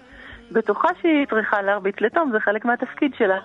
[0.52, 3.38] בטוחה שהיא צריכה להרביץ לתום, זה חלק מהתפקיד שלה.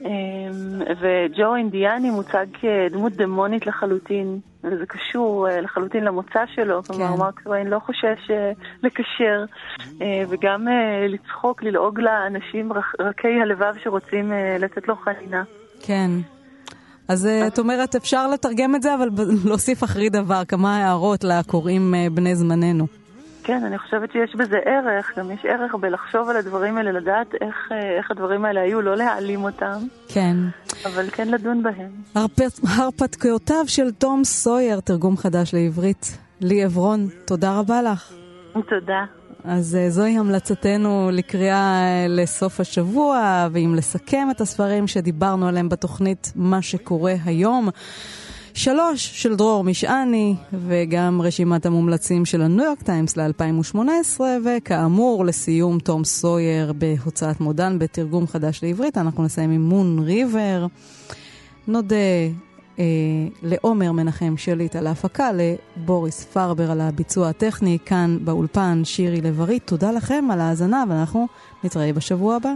[0.00, 6.94] אמ, וג'ו אינדיאני מוצג כדמות דמונית לחלוטין, וזה קשור אה, לחלוטין למוצא שלו, כן.
[6.94, 8.52] כלומר מרק טוויין לא חושש אה,
[8.82, 9.44] לקשר,
[10.02, 10.66] אה, וגם
[11.08, 15.42] לצחוק, ללעוג לאנשים רכי הלבב שרוצים לתת לו חנינה.
[15.82, 16.10] כן.
[17.08, 19.08] אז את אומרת, אפשר לתרגם את זה, אבל
[19.44, 23.03] להוסיף אחרי דבר, כמה הערות לקוראים בני זמננו.
[23.44, 27.68] כן, אני חושבת שיש בזה ערך, גם יש ערך בלחשוב על הדברים האלה, לדעת איך,
[27.72, 29.78] אה, איך הדברים האלה היו, לא להעלים אותם.
[30.08, 30.36] כן.
[30.86, 31.90] אבל כן לדון בהם.
[32.78, 36.18] הרפתקאותיו של תום סויר, תרגום חדש לעברית.
[36.40, 38.12] לי עברון, תודה רבה לך.
[38.52, 39.04] תודה.
[39.44, 46.32] אז uh, זוהי המלצתנו לקריאה uh, לסוף השבוע, ואם לסכם את הספרים שדיברנו עליהם בתוכנית
[46.36, 47.68] מה שקורה היום.
[48.54, 56.04] שלוש של דרור משעני, וגם רשימת המומלצים של הניו יורק טיימס ל-2018, וכאמור, לסיום, תום
[56.04, 58.98] סויר בהוצאת מודן בתרגום חדש לעברית.
[58.98, 60.66] אנחנו נסיים עם מון ריבר.
[61.68, 61.96] נודה
[62.78, 62.84] אה,
[63.42, 69.58] לעומר מנחם שליט על ההפקה, לבוריס פרבר על הביצוע הטכני, כאן באולפן שירי לב-ארי.
[69.58, 71.26] תודה לכם על ההאזנה, ואנחנו
[71.64, 72.52] נתראה בשבוע הבא.